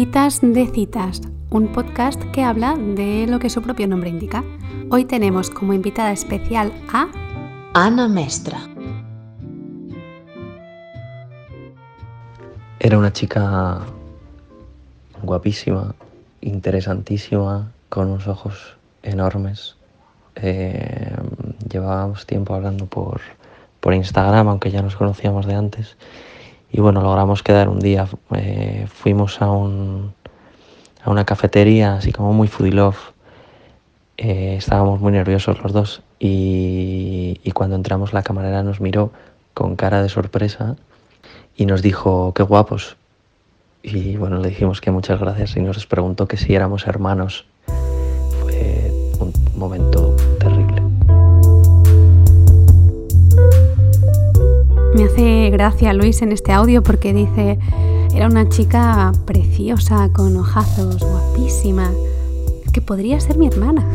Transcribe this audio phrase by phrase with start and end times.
[0.00, 4.42] Citas de Citas, un podcast que habla de lo que su propio nombre indica.
[4.88, 7.10] Hoy tenemos como invitada especial a
[7.74, 8.60] Ana Mestra.
[12.78, 13.80] Era una chica
[15.22, 15.94] guapísima,
[16.40, 19.76] interesantísima, con unos ojos enormes.
[20.36, 21.14] Eh,
[21.70, 23.20] llevábamos tiempo hablando por,
[23.80, 25.98] por Instagram, aunque ya nos conocíamos de antes.
[26.72, 28.06] Y bueno, logramos quedar un día.
[28.34, 30.12] Eh, fuimos a, un,
[31.02, 33.12] a una cafetería, así como muy foodie love.
[34.16, 36.02] Eh, estábamos muy nerviosos los dos.
[36.18, 39.12] Y, y cuando entramos, la camarera nos miró
[39.54, 40.76] con cara de sorpresa
[41.56, 42.96] y nos dijo, qué guapos.
[43.82, 47.46] Y bueno, le dijimos que muchas gracias y nos preguntó que si éramos hermanos.
[48.42, 50.14] Fue un momento
[54.94, 57.60] Me hace gracia Luis en este audio porque dice,
[58.12, 61.92] era una chica preciosa, con ojazos, guapísima,
[62.72, 63.88] que podría ser mi hermana.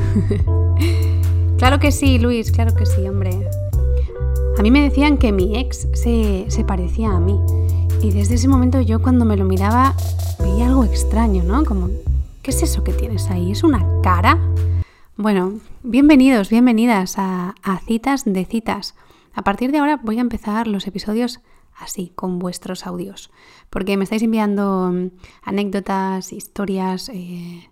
[1.58, 3.32] claro que sí, Luis, claro que sí, hombre.
[4.58, 7.38] A mí me decían que mi ex se, se parecía a mí.
[8.02, 9.96] Y desde ese momento yo cuando me lo miraba
[10.40, 11.66] veía algo extraño, ¿no?
[11.66, 11.90] Como,
[12.42, 13.52] ¿qué es eso que tienes ahí?
[13.52, 14.40] ¿Es una cara?
[15.18, 18.96] Bueno, bienvenidos, bienvenidas a, a Citas de Citas.
[19.36, 21.42] A partir de ahora voy a empezar los episodios
[21.78, 23.32] así, con vuestros audios,
[23.70, 25.08] porque me estáis enviando mm,
[25.44, 27.70] anécdotas, historias eh,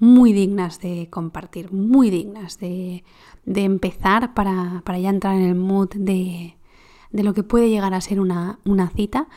[0.00, 3.04] muy dignas de compartir, muy dignas de,
[3.46, 6.56] empezar para, ya entrar en el mood de,
[7.12, 9.28] de, lo que puede llegar a ser una, una cita.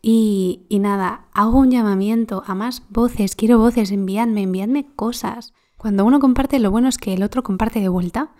[0.00, 5.52] Y, y, nada, hago un llamamiento a más voces, quiero voces, enviadme, enviadme cosas.
[5.76, 8.30] Cuando uno comparte, lo bueno es que el otro comparte de vuelta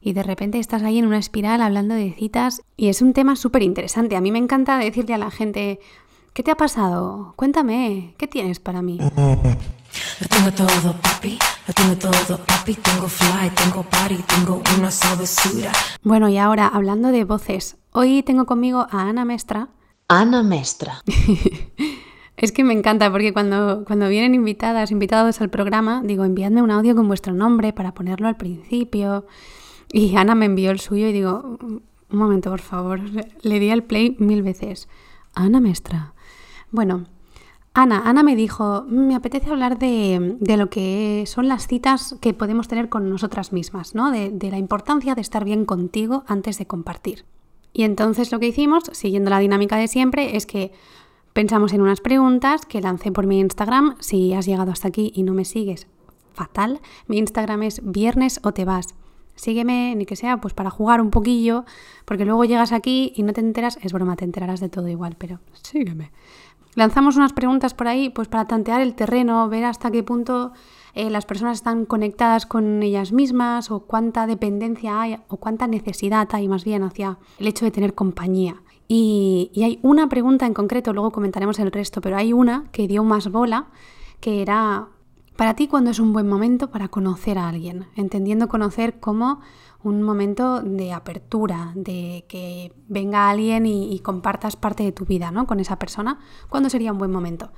[0.00, 3.36] y de repente estás ahí en una espiral hablando de citas y es un tema
[3.36, 4.16] súper interesante.
[4.16, 5.80] A mí me encanta decirle a la gente,
[6.32, 7.34] ¿qué te ha pasado?
[7.36, 8.98] Cuéntame, ¿qué tienes para mí?
[8.98, 15.72] Lo tengo todo, papi, lo tengo todo, papi, tengo fly, tengo party, tengo una sabrosura.
[16.02, 19.68] Bueno, y ahora, hablando de voces, hoy tengo conmigo a Ana Mestra.
[20.08, 21.02] Ana Mestra.
[22.36, 26.70] Es que me encanta porque cuando, cuando vienen invitadas, invitados al programa, digo, enviadme un
[26.70, 29.26] audio con vuestro nombre para ponerlo al principio.
[29.92, 31.82] Y Ana me envió el suyo y digo, un
[32.18, 33.00] momento, por favor,
[33.42, 34.88] le di al play mil veces.
[35.34, 36.14] Ana Mestra.
[36.70, 37.06] Bueno,
[37.72, 42.34] Ana, Ana me dijo, me apetece hablar de, de, lo que son las citas que
[42.34, 44.10] podemos tener con nosotras mismas, ¿no?
[44.10, 47.24] De, de la importancia de estar bien contigo antes de compartir.
[47.72, 50.72] Y entonces lo que hicimos, siguiendo la dinámica de siempre, es que
[51.32, 53.96] pensamos en unas preguntas que lancé por mi Instagram.
[54.00, 55.86] Si has llegado hasta aquí y no me sigues,
[56.32, 56.80] fatal.
[57.06, 58.94] Mi Instagram es viernes o te vas
[59.40, 61.64] sígueme, ni que sea, pues para jugar un poquillo,
[62.04, 65.16] porque luego llegas aquí y no te enteras, es broma, te enterarás de todo igual,
[65.18, 66.12] pero sígueme.
[66.74, 70.52] Lanzamos unas preguntas por ahí, pues para tantear el terreno, ver hasta qué punto
[70.94, 76.28] eh, las personas están conectadas con ellas mismas o cuánta dependencia hay o cuánta necesidad
[76.32, 78.62] hay más bien hacia el hecho de tener compañía.
[78.86, 82.86] Y, y hay una pregunta en concreto, luego comentaremos el resto, pero hay una que
[82.88, 83.68] dio más bola,
[84.20, 84.88] que era
[85.40, 87.86] para ti, ¿cuándo es un buen momento para conocer a alguien?
[87.96, 89.40] Entendiendo conocer como
[89.82, 95.46] un momento de apertura, de que venga alguien y, compartas parte de tu vida ¿no?
[95.46, 96.18] con esa persona.
[96.50, 97.52] ¿Cuándo sería un buen momento?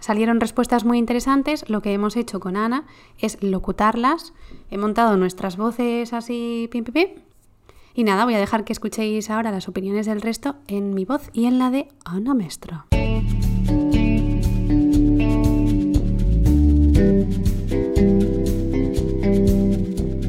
[0.00, 1.66] Salieron respuestas muy interesantes.
[1.70, 2.84] Lo que hemos hecho con Ana
[3.18, 4.34] es locutarlas.
[4.70, 7.08] He montado nuestras voces así, pim, pim, pim.
[7.94, 11.30] Y nada, voy a dejar que escuchéis ahora las opiniones del resto en mi voz
[11.32, 12.84] y en la de Ana Mestra.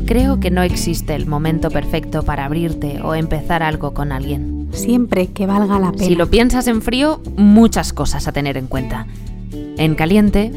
[0.06, 4.68] Creo que no existe el momento perfecto para abrirte o empezar algo con alguien.
[4.72, 6.06] Siempre que valga la pena.
[6.06, 9.08] Si lo piensas en frío, muchas cosas a tener en cuenta.
[9.78, 10.52] En caliente,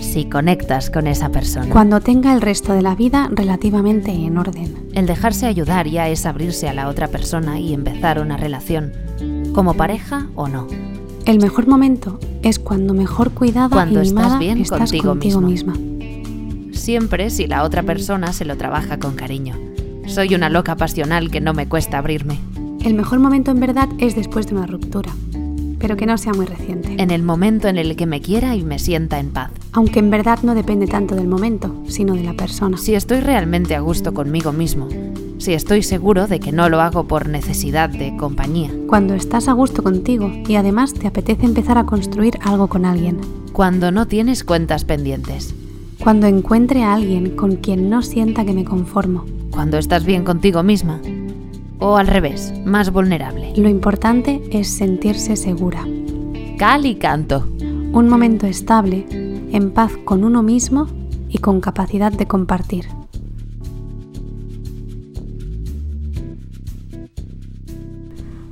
[0.00, 1.68] si conectas con esa persona.
[1.68, 4.74] Cuando tenga el resto de la vida relativamente en orden.
[4.94, 8.92] El dejarse ayudar ya es abrirse a la otra persona y empezar una relación,
[9.52, 10.66] como pareja o no.
[11.26, 15.40] El mejor momento es cuando mejor cuidada cuando y mimada estás bien estás contigo, contigo
[15.42, 15.72] mismo.
[15.72, 15.97] misma.
[16.78, 19.56] Siempre si la otra persona se lo trabaja con cariño.
[20.06, 22.38] Soy una loca pasional que no me cuesta abrirme.
[22.82, 25.10] El mejor momento en verdad es después de una ruptura,
[25.80, 26.94] pero que no sea muy reciente.
[26.96, 29.50] En el momento en el que me quiera y me sienta en paz.
[29.72, 32.78] Aunque en verdad no depende tanto del momento, sino de la persona.
[32.78, 34.88] Si estoy realmente a gusto conmigo mismo.
[35.38, 38.70] Si estoy seguro de que no lo hago por necesidad de compañía.
[38.86, 43.20] Cuando estás a gusto contigo y además te apetece empezar a construir algo con alguien.
[43.52, 45.54] Cuando no tienes cuentas pendientes.
[46.08, 49.26] Cuando encuentre a alguien con quien no sienta que me conformo.
[49.50, 51.02] Cuando estás bien contigo misma.
[51.80, 53.52] O al revés, más vulnerable.
[53.56, 55.86] Lo importante es sentirse segura.
[56.56, 57.46] Cal y canto.
[57.92, 60.86] Un momento estable en paz con uno mismo
[61.28, 62.86] y con capacidad de compartir.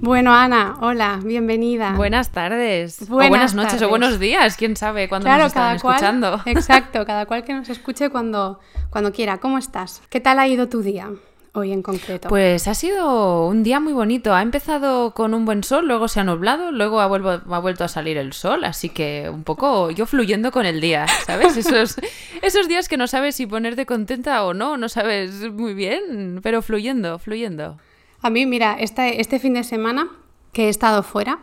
[0.06, 1.94] Bueno, Ana, hola, bienvenida.
[1.94, 3.11] Buenas tardes.
[3.11, 6.41] o buenas noches o buenos días, quién sabe cuándo nos están escuchando.
[6.47, 8.61] exacto, cada cual que nos escuche cuando,
[8.91, 9.38] cuando quiera.
[9.38, 10.03] ¿Cómo estás?
[10.08, 11.11] ¿Qué tal ha ido tu día?
[11.55, 12.29] hoy en concreto?
[12.29, 14.32] Pues ha sido un día muy bonito.
[14.32, 17.88] Ha empezado con un buen sol, luego se ha nublado, luego ha, ha vuelto a
[17.88, 21.56] salir el sol, así que un poco yo fluyendo con el día, ¿sabes?
[21.56, 21.97] Esos,
[22.43, 26.62] esos días que no sabes si ponerte contenta o no, no sabes muy bien, pero
[26.62, 27.79] fluyendo, fluyendo.
[28.22, 30.08] A mí, mira, este, este fin de semana
[30.52, 31.40] que he estado fuera,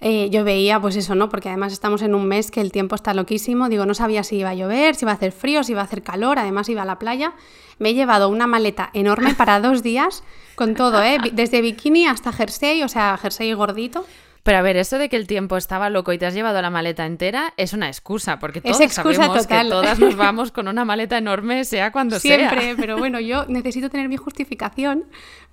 [0.00, 1.28] eh, yo veía, pues eso, ¿no?
[1.28, 3.68] Porque además estamos en un mes que el tiempo está loquísimo.
[3.68, 5.84] Digo, no sabía si iba a llover, si iba a hacer frío, si iba a
[5.84, 7.34] hacer calor, además iba a la playa.
[7.78, 10.24] Me he llevado una maleta enorme para dos días,
[10.54, 11.18] con todo, ¿eh?
[11.32, 14.06] Desde bikini hasta jersey, o sea, jersey gordito.
[14.42, 16.70] Pero a ver, eso de que el tiempo estaba loco y te has llevado la
[16.70, 21.18] maleta entera es una excusa, porque todos sabemos que todas nos vamos con una maleta
[21.18, 22.48] enorme, sea cuando sea.
[22.48, 25.04] Siempre, pero bueno, yo necesito tener mi justificación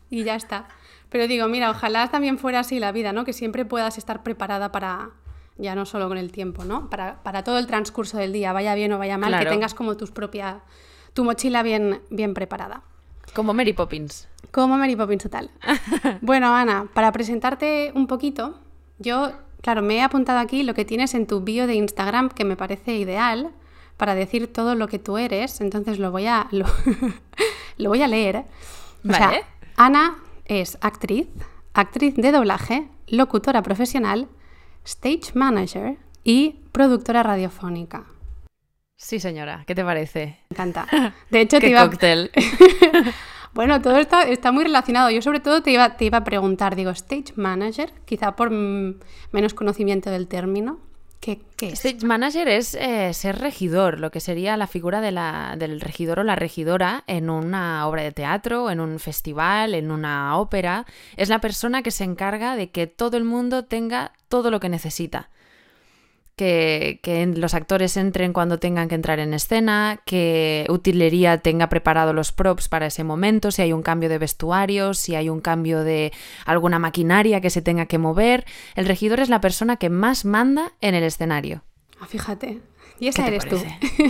[0.10, 0.68] y ya está.
[1.10, 3.24] Pero digo, mira, ojalá también fuera así la vida, ¿no?
[3.26, 5.12] Que siempre puedas estar preparada para,
[5.58, 6.90] ya no solo con el tiempo, ¿no?
[6.90, 9.96] Para, para todo el transcurso del día, vaya bien o vaya mal, que tengas como
[9.96, 10.62] tus propia,
[11.14, 12.84] tu mochila bien, bien preparada.
[13.34, 14.28] Como Mary Poppins.
[14.52, 15.52] Como Mary Poppins total.
[16.22, 18.60] bueno, Ana, para presentarte un poquito,
[19.00, 19.32] yo,
[19.62, 22.56] claro, me he apuntado aquí lo que tienes en tu bio de Instagram, que me
[22.56, 23.52] parece ideal
[23.98, 26.66] para decir todo lo que tú eres, entonces lo voy a, lo,
[27.90, 28.46] voy a leer.
[29.04, 29.44] Vale.
[29.80, 31.28] Ana es actriz,
[31.76, 34.28] actriz de doblaje, locutora profesional,
[34.84, 38.06] stage manager y productora radiofónica.
[38.96, 40.40] Sí, señora, ¿qué te parece?
[40.50, 41.14] Me encanta.
[41.30, 41.88] De hecho, te iba...
[41.88, 42.32] cóctel.
[43.54, 45.12] bueno, todo esto está muy relacionado.
[45.12, 49.54] Yo sobre todo te iba, te iba a preguntar, digo, stage manager, quizá por menos
[49.54, 50.80] conocimiento del término.
[51.20, 55.82] ¿Qué, Stage manager es eh, ser regidor, lo que sería la figura de la, del
[55.82, 60.86] regidor o la regidora en una obra de teatro, en un festival, en una ópera.
[61.16, 64.70] Es la persona que se encarga de que todo el mundo tenga todo lo que
[64.70, 65.30] necesita
[66.38, 72.32] que, los actores entren cuando tengan que entrar en escena, que utilería tenga preparado los
[72.32, 76.14] props para ese momento, si hay un cambio de vestuario, si hay un cambio de
[76.46, 78.46] alguna maquinaria que se tenga que mover.
[78.76, 81.64] El regidor es la persona que más manda en el escenario.
[82.00, 82.62] Ah, fíjate.
[83.00, 83.62] Y esa eres tú.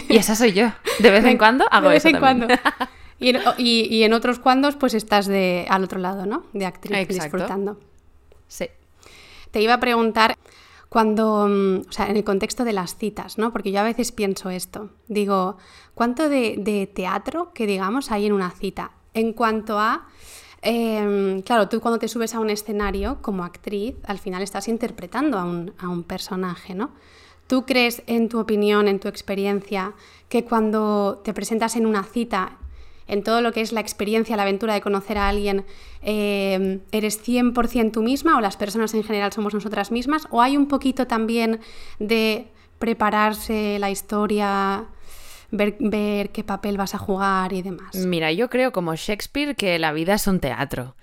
[0.09, 0.71] Y esa soy yo.
[1.00, 2.47] De vez en cuando hago de vez en cuando.
[3.19, 6.44] Y en, otros cuandos, pues estás de, al otro lado, ¿no?
[6.53, 7.79] De actriz disfrutando.
[8.47, 8.68] Sí.
[9.51, 10.38] Te iba a preguntar,
[10.89, 13.51] cuando, mm, o sea, en el contexto de las citas, ¿no?
[13.51, 15.57] Porque yo a veces pienso esto, digo,
[15.94, 18.92] ¿cuánto de, teatro que digamos hay en una cita?
[19.13, 20.07] En cuanto a,
[20.62, 25.38] em, claro, tú cuando te subes a un escenario como actriz, al final estás interpretando
[25.38, 26.92] a un, a un personaje, ¿no?
[27.48, 29.94] ¿Tú crees, en tu opinión, en tu experiencia,
[30.30, 32.57] que cuando te presentas en una cita
[33.07, 35.65] en todo lo que es la experiencia, la aventura de conocer a alguien,
[36.01, 40.27] eh, ¿eres 100% tú misma o las personas en general somos nosotras mismas?
[40.30, 41.59] ¿O hay un poquito también
[42.00, 42.48] de
[42.80, 44.86] prepararse la historia,
[45.51, 47.95] ver, ver, qué papel vas a jugar y demás.
[47.95, 50.96] Mira, yo creo como Shakespeare que la vida es un teatro.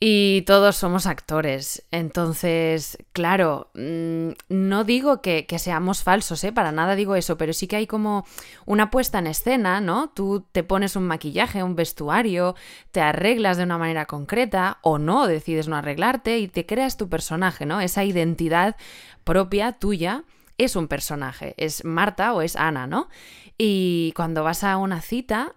[0.00, 1.86] Y todos somos actores.
[1.90, 6.52] Entonces, claro, mm, no digo que, seamos falsos, ¿eh?
[6.52, 8.26] Para nada digo eso, pero sí que hay como
[8.66, 10.10] una puesta en escena, ¿no?
[10.10, 12.56] Tú te pones un maquillaje, un vestuario,
[12.90, 17.08] te arreglas de una manera concreta o no, decides no arreglarte y te creas tu
[17.08, 17.80] personaje, ¿no?
[17.80, 18.76] Esa identidad
[19.22, 20.24] propia tuya
[20.58, 23.08] es un personaje, es Marta o es Ana, ¿no?
[23.56, 25.54] Y cuando vas a una cita,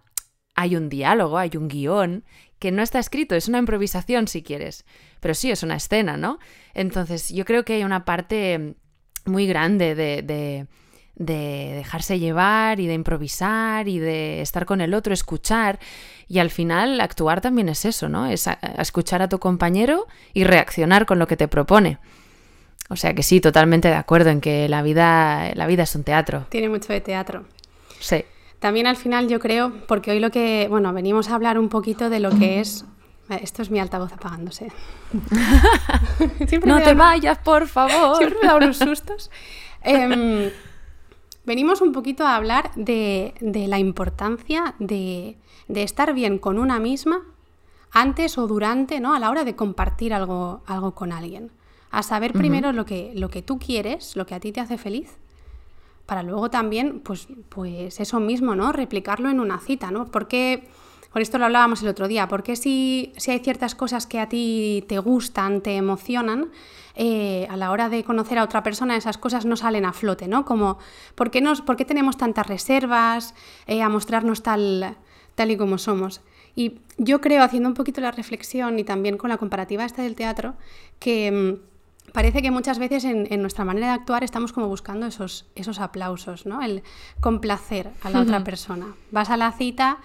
[0.55, 2.23] hay un diálogo, hay un guion
[2.59, 4.85] que no está escrito, es una improvisación si quieres,
[5.19, 6.39] pero sí es una escena, ¿no?
[6.73, 8.75] Entonces yo creo que hay una parte
[9.25, 10.67] muy grande de, de,
[11.15, 15.79] dejarse llevar y de improvisar y de estar con el otro, escuchar
[16.27, 18.27] y al final actuar también es eso, ¿no?
[18.27, 21.99] Es escuchar a tu compañero y reaccionar con lo que te propone.
[22.89, 26.03] O sea que sí, totalmente de acuerdo en que la vida, la vida es un
[26.03, 26.45] teatro.
[26.49, 27.45] Tiene mucho de teatro.
[27.99, 28.23] Sí.
[28.59, 32.09] También al final yo creo, porque hoy lo que, bueno, venimos a hablar un poquito
[32.09, 32.85] de lo que es...
[33.29, 34.71] Eh, esto es mi altavoz apagándose.
[36.65, 38.17] no te vayas, por favor.
[38.17, 39.29] Siempre me da unos sustos.
[39.83, 40.49] Em,
[41.45, 45.37] venimos un poquito a hablar de, la importancia de,
[45.67, 47.21] estar bien con una misma
[47.91, 49.13] antes o durante, ¿no?
[49.13, 51.51] A la hora de compartir algo, algo con alguien.
[51.91, 54.77] A saber primero lo, que, lo que tú quieres, lo que a ti te hace
[54.77, 55.17] feliz
[56.07, 58.71] para luego también, pues, pues eso mismo, ¿no?
[58.71, 60.05] Replicarlo en una cita, ¿no?
[60.05, 60.67] Porque,
[61.11, 64.29] por esto lo hablábamos el otro día, porque si, si hay ciertas cosas que a
[64.29, 66.49] ti te gustan, te emocionan,
[66.95, 70.29] eh, a la hora de conocer a otra persona esas cosas no salen a flote,
[70.29, 70.45] ¿no?
[70.45, 70.79] Como,
[71.13, 73.35] ¿por qué, nos, por qué tenemos tantas reservas
[73.67, 74.97] eh, a mostrarnos tal,
[75.35, 76.21] tal y como somos?
[76.55, 80.15] Y yo creo, haciendo un poquito la reflexión y también con la comparativa esta del
[80.15, 80.55] teatro,
[80.99, 81.76] que mm,
[82.13, 86.45] parece que muchas veces en, nuestra manera de actuar estamos como buscando esos, esos aplausos,
[86.45, 86.61] ¿no?
[86.61, 86.83] El
[87.19, 88.95] complacer a la otra persona.
[89.11, 89.99] Vas a la cita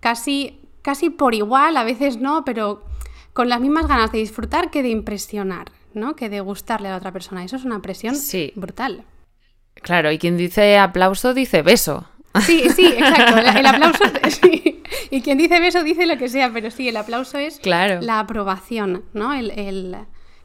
[0.00, 2.84] casi, casi por igual, a veces no, pero
[3.32, 6.16] con las mismas ganas de disfrutar que de impresionar, ¿no?
[6.16, 7.44] Que de gustarle a la otra persona.
[7.44, 8.14] Eso es una presión
[8.54, 9.04] brutal.
[9.74, 12.06] Claro, y quien dice aplauso dice beso.
[12.40, 13.38] Sí, sí, exacto.
[13.38, 14.82] El, aplauso, sí.
[15.10, 19.04] Y quien dice beso dice lo que sea, pero sí, el aplauso es la aprobación,
[19.12, 19.32] ¿no?
[19.32, 19.96] El,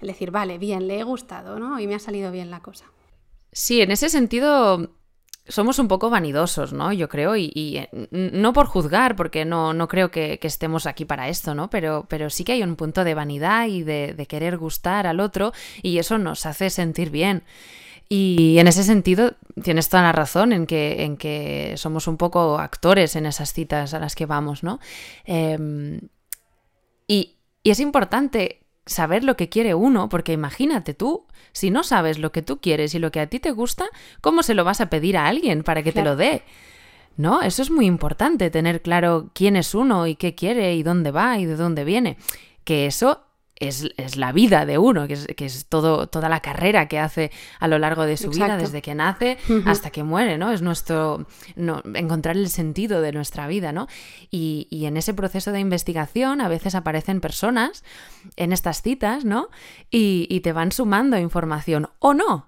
[0.02, 1.80] decir, vale, bien, le he gustado, ¿no?
[1.80, 2.86] Y me ha salido bien la cosa.
[3.52, 4.92] Sí, en ese sentido
[5.48, 6.92] somos un poco vanidosos, ¿no?
[6.92, 11.30] Yo creo, y, eh, no por juzgar, porque no, no creo que, estemos aquí para
[11.30, 11.70] esto, ¿no?
[11.70, 15.54] Pero, pero sí que hay un punto de vanidad y de, querer gustar al otro,
[15.82, 17.44] y eso nos hace sentir bien.
[18.10, 22.58] Y en ese sentido, tienes toda la razón en que, en que somos un poco
[22.60, 24.80] actores en esas citas a las que vamos, ¿no?
[25.26, 26.00] Em,
[27.08, 32.32] y, es importante saber lo que quiere uno, porque imagínate tú, si no sabes lo
[32.32, 33.86] que tú quieres y lo que a ti te gusta,
[34.22, 36.44] ¿cómo se lo vas a pedir a alguien para que te lo dé?
[37.18, 37.42] ¿No?
[37.42, 41.38] Eso es muy importante, tener claro quién es uno y qué quiere y dónde va
[41.38, 42.18] y de dónde viene.
[42.64, 43.27] Que eso
[43.60, 47.80] es, la vida de uno, que es, todo, toda la carrera que hace a lo
[47.80, 50.52] largo de su vida, desde que nace hasta que muere, ¿no?
[50.52, 53.88] Es nuestro, encontrar el sentido de nuestra vida, ¿no?
[54.32, 57.84] Y, en ese proceso de investigación a veces aparecen personas
[58.38, 59.50] en estas citas, ¿no?
[59.90, 62.48] Y, te van sumando información, o no.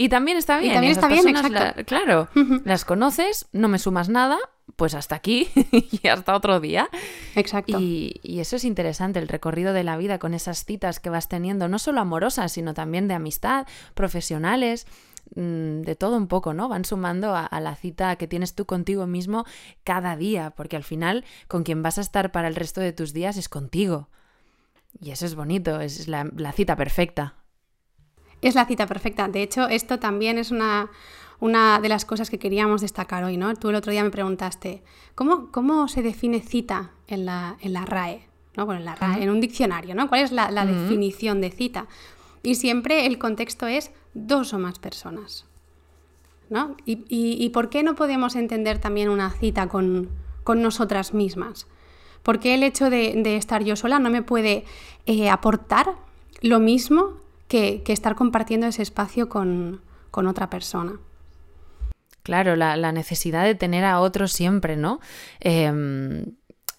[0.00, 0.72] Y también está bien.
[0.72, 1.84] también está bien, exacto.
[1.84, 2.30] claro,
[2.64, 4.38] las conoces, no me sumas nada,
[4.76, 5.48] pues hasta aquí
[6.02, 6.88] y hasta otro día.
[7.34, 7.78] Exacto.
[7.78, 11.68] Y, eso es interesante, el recorrido de la vida con esas citas que vas teniendo,
[11.68, 14.86] no solo amorosas, sino también de amistad, profesionales,
[15.34, 16.70] mm, de todo un poco, ¿no?
[16.70, 19.44] Van sumando a, la cita que tienes tú contigo mismo
[19.84, 23.12] cada día, porque al final con quien vas a estar para el resto de tus
[23.12, 24.08] días es contigo.
[24.98, 27.34] Y eso es bonito, es la cita perfecta.
[28.42, 29.28] Es la cita perfecta.
[29.28, 30.90] De hecho, esto también es una,
[31.40, 33.54] una de las cosas que queríamos destacar hoy, ¿no?
[33.56, 34.82] Tú el otro día me preguntaste,
[35.14, 38.26] ¿cómo, cómo se define cita en la, en la RAE?
[38.56, 38.66] ¿no?
[38.66, 40.08] Bueno, en, la RAE, en un diccionario, ¿no?
[40.08, 41.86] ¿Cuál es la, definición de cita?
[42.42, 45.46] Y siempre el contexto es dos o más personas.
[46.48, 46.76] ¿no?
[46.84, 50.10] ¿Y, por qué no podemos entender también una cita con,
[50.46, 51.68] nosotras mismas?
[52.24, 54.64] ¿Por qué el hecho de, estar yo sola no me puede
[55.06, 55.94] eh, aportar
[56.42, 57.20] lo mismo
[57.50, 60.98] que, estar compartiendo ese espacio con, con otra persona?
[62.22, 65.00] Claro, la, necesidad de tener a otro siempre, ¿no?
[65.40, 66.36] Em,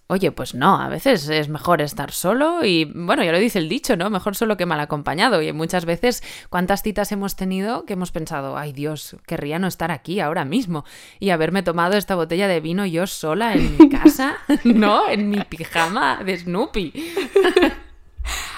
[0.08, 3.68] oye, pues no, a veces es mejor estar solo y, bueno, ya lo dice el
[3.68, 4.10] dicho, ¿no?
[4.10, 5.42] Mejor solo que mal acompañado.
[5.42, 9.92] Y muchas veces, ¿cuántas citas hemos tenido que hemos pensado, ay Dios, querría no estar
[9.92, 10.86] aquí ahora mismo
[11.20, 15.10] y haberme tomado esta botella de vino yo sola en mi casa, ¿no?
[15.10, 16.94] En mi pijama de Snoopy.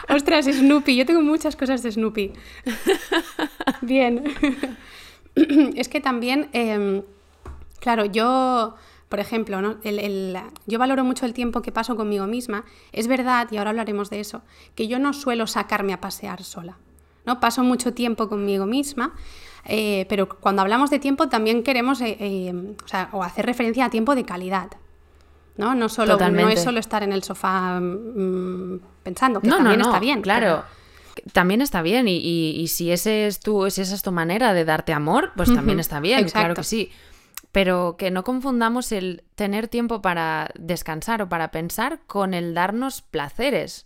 [0.10, 2.34] Ostras, Snoopy, yo tengo muchas cosas de Snoopy.
[3.82, 4.24] Bien.
[5.76, 7.04] es que también, em,
[7.80, 8.76] claro, yo,
[9.10, 9.78] por ejemplo, ¿no?
[10.66, 12.66] yo valoro mucho el tiempo que paso conmigo misma.
[12.92, 14.42] Es verdad, y ahora hablaremos de eso,
[14.76, 16.78] que yo no suelo sacarme a pasear sola.
[17.26, 17.40] ¿no?
[17.40, 19.14] Paso mucho tiempo conmigo misma,
[19.66, 22.76] eh, pero cuando hablamos de tiempo también queremos eh, em,
[23.14, 24.72] o, hacer referencia a tiempo de calidad.
[25.56, 25.76] ¿no?
[25.76, 30.22] No, solo, no es solo estar en el sofá mm, pensando, que también está bien.
[30.22, 30.64] Claro
[31.32, 32.08] también está bien.
[32.08, 36.00] Y, si, ese es tu, esa es tu manera de darte amor, pues también está
[36.00, 36.92] bien, claro que sí.
[37.52, 43.02] Pero que no confundamos el tener tiempo para descansar o para pensar con el darnos
[43.02, 43.86] placeres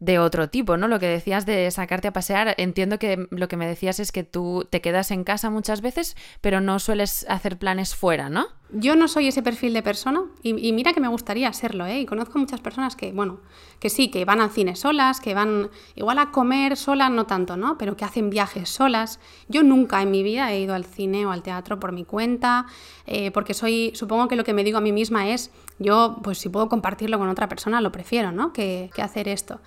[0.00, 0.86] de otro tipo, ¿no?
[0.86, 4.22] Lo que decías de sacarte a pasear, entiendo que lo que me decías es que
[4.22, 8.48] tú te quedas en casa muchas veces, pero no sueles hacer planes fuera, ¿no?
[8.76, 12.00] Yo no soy ese perfil de persona y, mira que me gustaría serlo, ¿eh?
[12.00, 13.40] Y conozco muchas personas que, bueno,
[13.78, 17.56] que sí, que van al cine solas, que van igual a comer solas, no tanto,
[17.56, 17.78] ¿no?
[17.78, 19.20] Pero que hacen viajes solas.
[19.48, 22.66] Yo nunca en mi vida he ido al cine o al teatro por mi cuenta,
[23.06, 26.38] eh, porque soy, supongo que lo que me digo a mí misma es, yo, pues
[26.38, 28.52] si puedo compartirlo con otra persona, lo prefiero, ¿no?
[28.52, 29.60] que hacer esto.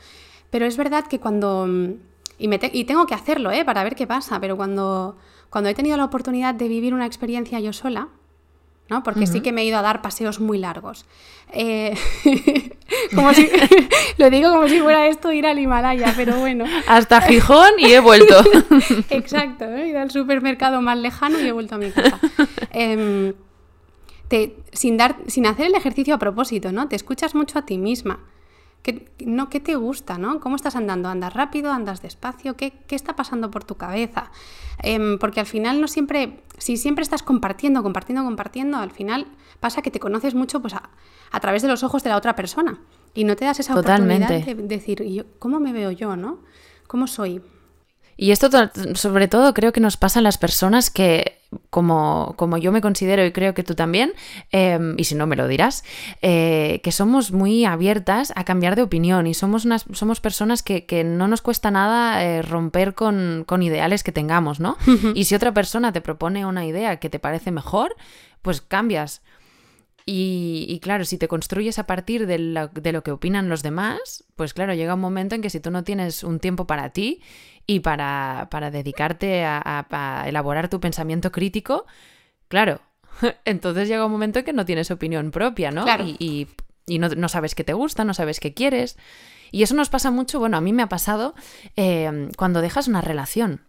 [0.50, 1.68] Pero es verdad que cuando...
[2.40, 3.66] Y, me y tengo que hacerlo, ¿eh?
[3.66, 5.18] Para ver qué pasa, pero cuando,
[5.50, 8.10] cuando he tenido la oportunidad de vivir una experiencia yo sola,
[8.90, 9.04] ¿no?
[9.04, 11.06] Porque sí que me he ido a dar paseos muy largos.
[11.54, 11.96] Eh,
[13.16, 13.50] como si,
[14.18, 16.66] lo digo como si fuera esto ir al Himalaya, pero bueno.
[16.88, 18.44] Hasta Gijón y he vuelto.
[19.10, 22.20] Exacto, he ido al supermercado más lejano y he vuelto a mi casa.
[22.72, 23.34] Em,
[24.28, 26.88] te, sin, dar, sin hacer el ejercicio a propósito, ¿no?
[26.88, 28.20] Te escuchas mucho a ti misma.
[28.88, 30.40] ¿Qué, no, ¿Qué te gusta, no?
[30.40, 31.10] ¿Cómo estás andando?
[31.10, 31.74] ¿Andas rápido?
[31.74, 32.56] ¿Andas despacio?
[32.56, 34.32] ¿Qué, qué está pasando por tu cabeza?
[34.82, 39.28] Em, porque al final no siempre, si siempre estás compartiendo, compartiendo, compartiendo, al final
[39.60, 40.90] pasa que te conoces mucho pues, a,
[41.32, 42.80] a través de los ojos de la otra persona
[43.14, 46.40] y no te das esa oportunidad de decir, ¿cómo me veo yo, no?
[46.88, 47.42] ¿Cómo soy?
[48.18, 48.50] Y esto
[48.96, 51.38] sobre todo creo que nos pasa a las personas que,
[51.70, 54.14] como, como yo me considero y creo que tú también,
[54.52, 55.84] em, y si no me lo dirás,
[56.24, 61.04] eh, que somos muy abiertas a cambiar de opinión y somos, unas, somos personas que,
[61.06, 64.78] no nos cuesta nada eh, romper con, ideales que tengamos, ¿no?
[65.14, 67.96] y si otra persona te propone una idea que te parece mejor,
[68.42, 69.22] pues cambias.
[70.10, 74.24] Y, claro, si te construyes a partir de lo, de lo, que opinan los demás,
[74.38, 77.22] pues claro, llega un momento en que si tú no tienes un tiempo para ti
[77.68, 81.86] y para, dedicarte a, elaborar tu pensamiento crítico,
[82.48, 82.80] claro,
[83.46, 85.86] entonces llega un momento en que no tienes opinión propia, ¿no?
[86.18, 86.48] Y,
[86.88, 88.98] no, sabes qué te gusta, no sabes qué quieres.
[89.52, 91.36] Y eso nos pasa mucho, bueno, a mí me ha pasado
[91.76, 93.62] eh, cuando dejas una relación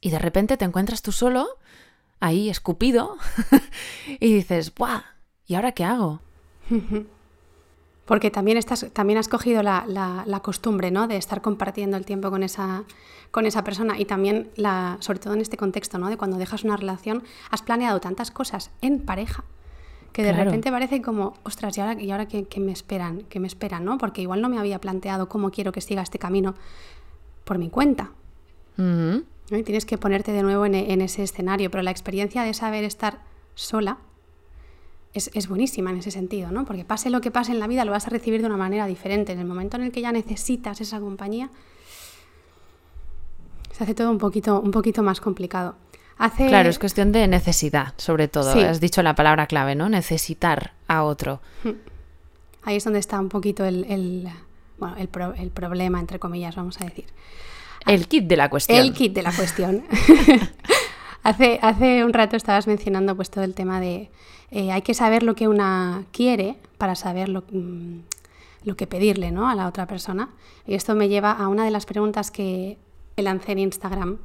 [0.00, 1.46] y de repente te encuentras tú solo,
[2.18, 3.16] ahí escupido,
[4.20, 5.02] y dices, ¡buah!
[5.46, 6.20] ¿Y ahora qué hago?
[8.10, 11.06] Porque también, estás, también has cogido la, costumbre ¿no?
[11.06, 12.82] de estar compartiendo el tiempo con esa,
[13.30, 16.08] con esa persona y también, la, sobre todo en este contexto, ¿no?
[16.08, 19.44] de cuando dejas una relación, has planeado tantas cosas en pareja
[20.12, 23.26] que de repente parece como, ostras, ¿y ahora, y ahora qué, me esperan?
[23.28, 23.84] ¿Qué me esperan?
[23.84, 23.96] ¿no?
[23.96, 26.56] Porque igual no me había planteado cómo quiero que siga este camino
[27.44, 28.10] por mi cuenta.
[28.76, 32.82] Y tienes que ponerte de nuevo en, en ese escenario, pero la experiencia de saber
[32.82, 33.20] estar
[33.54, 33.98] sola
[35.12, 36.64] es, buenísima en ese sentido, ¿no?
[36.64, 38.86] Porque pase lo que pase en la vida, lo vas a recibir de una manera
[38.86, 39.32] diferente.
[39.32, 41.50] En el momento en el que ya necesitas esa compañía,
[43.72, 45.74] se hace todo un poquito, un poquito más complicado.
[46.18, 46.48] Hace...
[46.48, 48.52] Claro, es cuestión de necesidad, sobre todo.
[48.52, 49.88] Has dicho la palabra clave, ¿no?
[49.88, 51.40] Necesitar a otro.
[51.64, 51.70] Hmm.
[52.62, 54.28] Ahí es donde está un poquito el, el,
[54.78, 57.06] bueno, el, el problema, entre comillas, vamos a decir.
[57.86, 58.78] El kit de la cuestión.
[58.78, 59.82] El kit de la cuestión.
[61.22, 64.10] hace, hace un rato estabas mencionando pues todo el tema de
[64.50, 68.00] eh, hay que saber lo que una quiere para saber lo, mm,
[68.76, 69.48] que pedirle ¿no?
[69.48, 70.30] a la otra persona.
[70.66, 72.78] Y esto me lleva a una de las preguntas que
[73.16, 74.18] lancé en Instagram,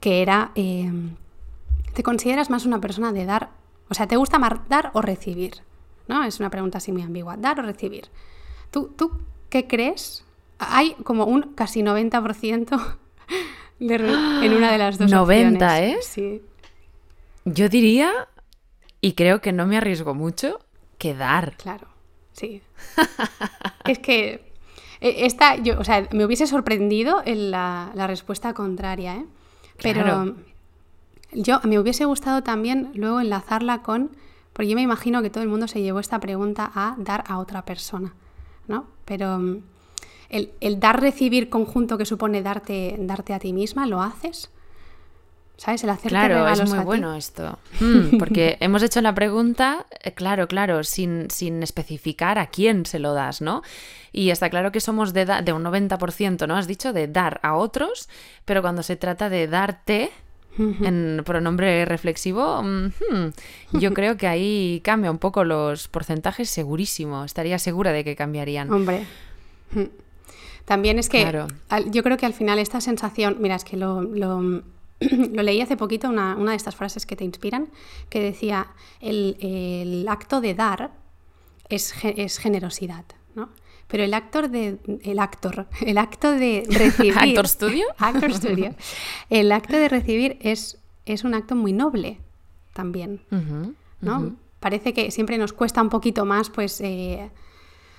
[0.00, 1.16] que era, em,
[1.94, 3.50] ¿te consideras más una persona de dar?
[3.88, 5.62] O sea, ¿te gusta más dar o recibir?
[6.08, 6.24] ¿No?
[6.24, 7.36] Es una pregunta así muy ambigua.
[7.36, 8.08] ¿Dar o recibir?
[8.70, 9.12] ¿Tú, tú
[9.48, 10.24] qué crees?
[10.58, 12.96] Hay como un casi 90%
[13.80, 15.98] en una de las dos 90, ¿eh?
[16.02, 16.42] Sí.
[17.44, 18.28] Yo diría
[19.00, 20.60] y creo que no me arriesgo mucho
[20.98, 21.56] que dar.
[21.56, 21.88] Claro,
[22.32, 22.62] sí.
[23.86, 24.52] es que
[25.00, 29.26] e, esta, yo, o sea, me hubiese sorprendido en la, respuesta contraria, ¿eh?
[29.82, 30.36] Pero
[31.32, 34.10] yo me hubiese gustado también luego enlazarla con,
[34.52, 37.38] porque yo me imagino que todo el mundo se llevó esta pregunta a dar a
[37.38, 38.12] otra persona,
[38.68, 38.86] ¿no?
[39.06, 39.62] Pero mm,
[40.30, 44.50] el, el dar-recibir conjunto que supone darte, darte a ti misma, ¿lo haces?
[45.60, 45.84] ¿Sabes?
[45.84, 47.58] El claro, es muy bueno esto.
[47.80, 52.98] Mm, porque hemos hecho la pregunta, eh, claro, claro, sin, sin, especificar a quién se
[52.98, 53.62] lo das, ¿no?
[54.10, 56.56] Y está claro que somos de, de un 90%, ¿no?
[56.56, 58.08] Has dicho de dar a otros,
[58.46, 60.10] pero cuando se trata de darte,
[60.58, 62.62] en pronombre reflexivo,
[63.72, 67.24] yo creo que ahí cambia un poco los porcentajes, segurísimo.
[67.24, 68.72] Estaría segura de que cambiarían.
[68.72, 69.06] Hombre.
[70.70, 71.46] También es que
[71.90, 74.62] yo creo que al final esta sensación, mira, es que lo lo
[75.42, 77.70] leí hace poquito, una, de estas frases que te inspiran,
[78.08, 78.68] que decía,
[79.00, 80.92] el, acto de dar
[81.68, 83.04] es, es generosidad,
[83.34, 83.48] ¿no?
[83.88, 88.72] Pero el actor de el actor, el acto de recibir actor studio, actor studio,
[89.28, 92.20] el acto de recibir es, es un acto muy noble
[92.74, 93.22] también,
[94.00, 94.36] ¿no?
[94.60, 97.28] Parece que siempre nos cuesta un poquito más, pues eh,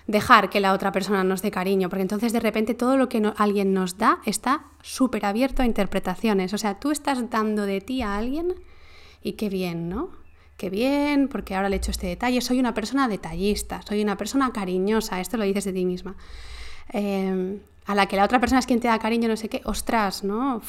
[0.08, 3.32] dejar que la otra persona nos dé cariño, porque entonces de repente todo lo que
[3.38, 6.54] alguien nos da está súper abierto a interpretaciones.
[6.54, 8.56] O sea, tú estás dando de ti a alguien
[9.22, 10.10] y qué bien, ¿no?
[10.58, 12.42] Qué bien, porque ahora le he hecho este detalle.
[12.42, 16.16] Soy una persona detallista, soy una persona cariñosa, esto lo dices de ti misma.
[16.90, 19.62] Em, a la que la otra persona es quien te da cariño, no sé qué,
[19.66, 20.62] ostras, ¿no?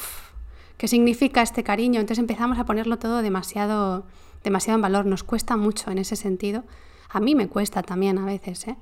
[0.77, 1.99] ¿Qué significa este cariño?
[1.99, 4.05] Entonces empezamos a ponerlo todo demasiado,
[4.43, 5.05] demasiado en valor.
[5.05, 6.63] Nos cuesta mucho en ese sentido.
[7.09, 8.75] A mí me cuesta también a veces, ¿eh?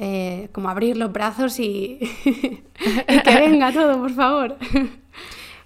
[0.00, 4.56] Eh, como abrir los brazos y, que venga todo, por favor.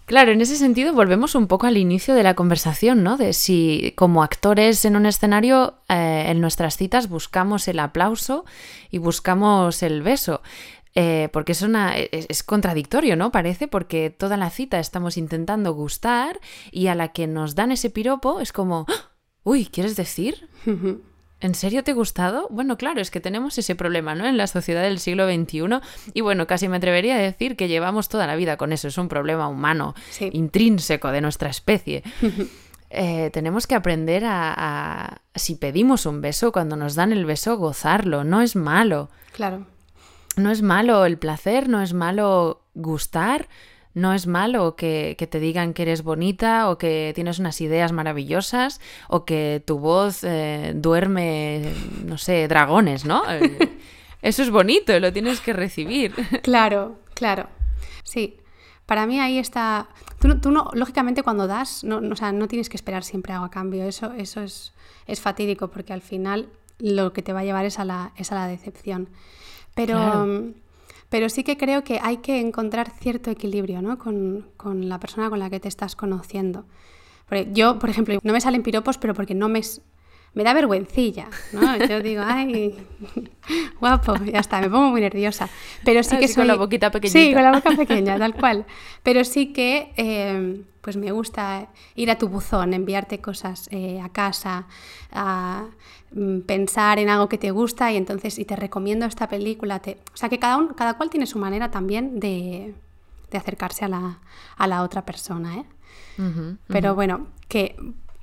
[0.06, 3.16] Claro, en ese sentido volvemos un poco al inicio de la conversación, ¿no?
[3.16, 8.44] De si como actores en un escenario, eh, en nuestras citas buscamos el aplauso
[8.90, 10.42] y buscamos el beso.
[10.94, 13.32] Eh, porque es, una, es, contradictorio, ¿no?
[13.32, 16.38] Parece, porque toda la cita estamos intentando gustar
[16.70, 19.12] y a la que nos dan ese piropo es como, ¡Ah!
[19.44, 20.48] Uy, ¿quieres decir?
[21.42, 22.46] ¿En serio te ha gustado?
[22.50, 24.26] Bueno, claro, es que tenemos ese problema, ¿no?
[24.26, 25.80] En la sociedad del siglo XXI.
[26.14, 28.86] Y bueno, casi me atrevería a decir que llevamos toda la vida con eso.
[28.88, 30.30] Es un problema humano, Sí.
[30.32, 32.02] intrínseco de nuestra especie.
[32.94, 37.56] Eh, tenemos que aprender a, a, si pedimos un beso, cuando nos dan el beso,
[37.56, 38.22] gozarlo.
[38.22, 39.08] No es malo.
[39.32, 39.66] Claro.
[40.36, 43.48] No es malo el placer, no es malo gustar,
[43.94, 47.92] no es malo que, que te digan que eres bonita o que tienes unas ideas
[47.92, 51.72] maravillosas o que tu voz eh, duerme,
[52.04, 53.22] no sé, dragones, ¿no?
[53.30, 53.68] Eh,
[54.22, 56.14] Eso es bonito, lo tienes que recibir.
[56.42, 57.48] Claro, claro.
[58.04, 58.38] Sí.
[58.86, 59.88] Para mí ahí está.
[60.20, 63.02] Tú, no- tú no, lógicamente, cuando das, no, no- o sea, no tienes que esperar
[63.04, 63.84] siempre algo a cambio.
[63.84, 64.72] Eso, eso es,
[65.06, 68.30] es fatídico, porque al final lo que te va a llevar es a la, es
[68.32, 69.08] a la decepción.
[69.74, 70.44] Pero, Claro.
[71.12, 73.98] Pero sí que creo que hay que encontrar cierto equilibrio ¿no?
[73.98, 76.64] con, con la persona con la que te estás conociendo.
[77.28, 79.60] Porque yo, por ejemplo, no me salen piropos, pero porque no me,
[80.32, 81.76] me da vergüencilla, ¿no?
[81.86, 82.74] Yo digo, ay,
[83.80, 85.50] guapo, ya está, me pongo muy nerviosa.
[85.84, 86.48] Pero sí que Así con soy...
[86.48, 87.34] la boquita Sí, pequeñita.
[87.34, 88.64] con la boca pequeña, tal cual.
[89.02, 94.08] Pero sí que, eh, pues me gusta ir a tu buzón, enviarte cosas eh, a
[94.08, 94.66] casa,
[95.12, 95.66] a
[96.46, 99.80] pensar en algo que te gusta y entonces, y te recomiendo esta película.
[99.80, 99.98] Te...
[100.12, 102.74] O sea, que cada, un- cada cual tiene su manera también de,
[103.30, 104.18] de acercarse a la,
[104.56, 105.64] a la otra persona, ¿eh?
[106.18, 106.56] Ujú.
[106.68, 107.76] Pero bueno, que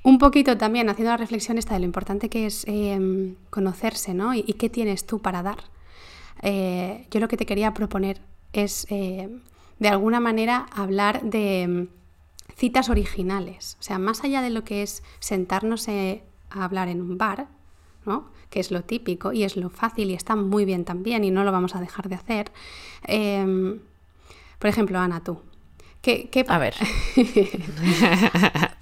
[0.04, 4.32] un poquito también haciendo la reflexión esta de lo importante que es eh, conocerse, ¿no?
[4.34, 5.58] Y, y qué tienes tú para dar.
[6.42, 8.20] Eh, yo lo que te quería proponer
[8.52, 9.28] es, eh,
[9.78, 13.76] de alguna manera, hablar de mm, citas originales.
[13.80, 17.48] O sea, más allá de lo que es sentarnos eh, a hablar en un bar,
[18.10, 18.40] ¿no?
[18.50, 21.44] que es lo típico y es lo fácil y está muy bien también y no
[21.44, 22.50] lo vamos a dejar de hacer.
[23.06, 23.78] Eh,
[24.58, 25.40] por ejemplo, Ana, tú.
[26.02, 26.74] ¿Qué, qué A ver.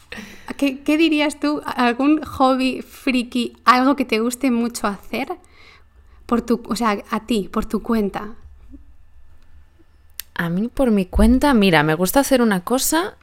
[0.56, 1.60] ¿Qué, qué dirías tú?
[1.64, 5.36] ¿Algún hobby friki, algo que te guste mucho hacer?
[6.26, 8.34] Por tu, o sea, a ti, por tu cuenta.
[10.34, 13.16] A mí por mi cuenta, mira, me gusta hacer una cosa.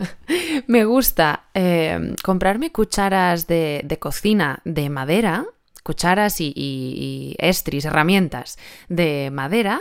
[0.66, 5.46] me gusta eh, comprarme cucharas de, de cocina de madera,
[5.82, 9.80] cucharas y, estris, herramientas de madera,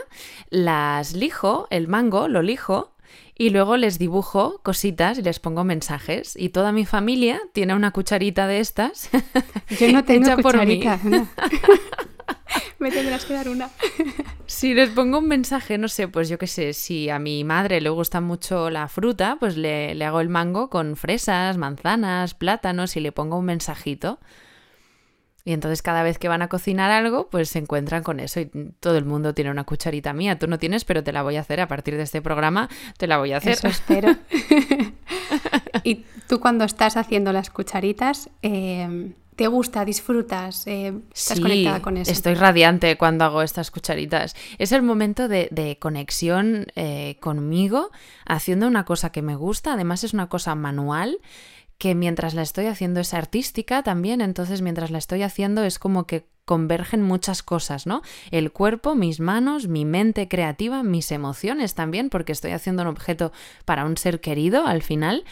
[0.50, 2.96] las lijo, el mango lo lijo
[3.42, 6.36] y luego les dibujo cositas y les pongo mensajes.
[6.36, 9.10] Y toda mi familia tiene una cucharita de estas.
[9.80, 10.78] Yo no tengo hecha por mí.
[10.78, 11.00] cucharita.
[11.04, 11.28] no.
[12.78, 13.72] Me tendrás que dar una.
[14.46, 17.80] Si les pongo un mensaje, no sé, pues yo qué sé, si a mi madre
[17.80, 22.96] le gusta mucho la fruta, pues le, le hago el mango con fresas, manzanas, plátanos
[22.98, 24.20] y le pongo un mensajito.
[25.44, 28.46] Y entonces cada vez que van a cocinar algo, pues se encuentran con eso y
[28.80, 30.38] todo el mundo tiene una cucharita mía.
[30.38, 33.08] Tú no tienes, pero te la voy a hacer a partir de este programa, te
[33.08, 33.54] la voy a hacer.
[33.54, 34.16] Eso espero.
[35.84, 41.82] y tú cuando estás haciendo las cucharitas, eh, ¿te gusta, disfrutas, eh, estás Sí, conectada
[41.82, 42.12] con eso?
[42.12, 44.36] Estoy radiante cuando hago estas cucharitas.
[44.60, 47.90] Es el momento de, de conexión eh, conmigo,
[48.26, 49.74] haciendo una cosa que me gusta.
[49.74, 51.18] Además, es una cosa manual
[51.82, 54.22] que mientras la estoy haciendo es artística también.
[54.22, 58.04] Entonces, mientras la estoy haciendo es como que convergen muchas cosas, ¿no?
[58.30, 63.32] El cuerpo, mis manos, mi mente creativa, mis emociones también, porque estoy haciendo un objeto
[63.66, 65.24] para un ser querido al final.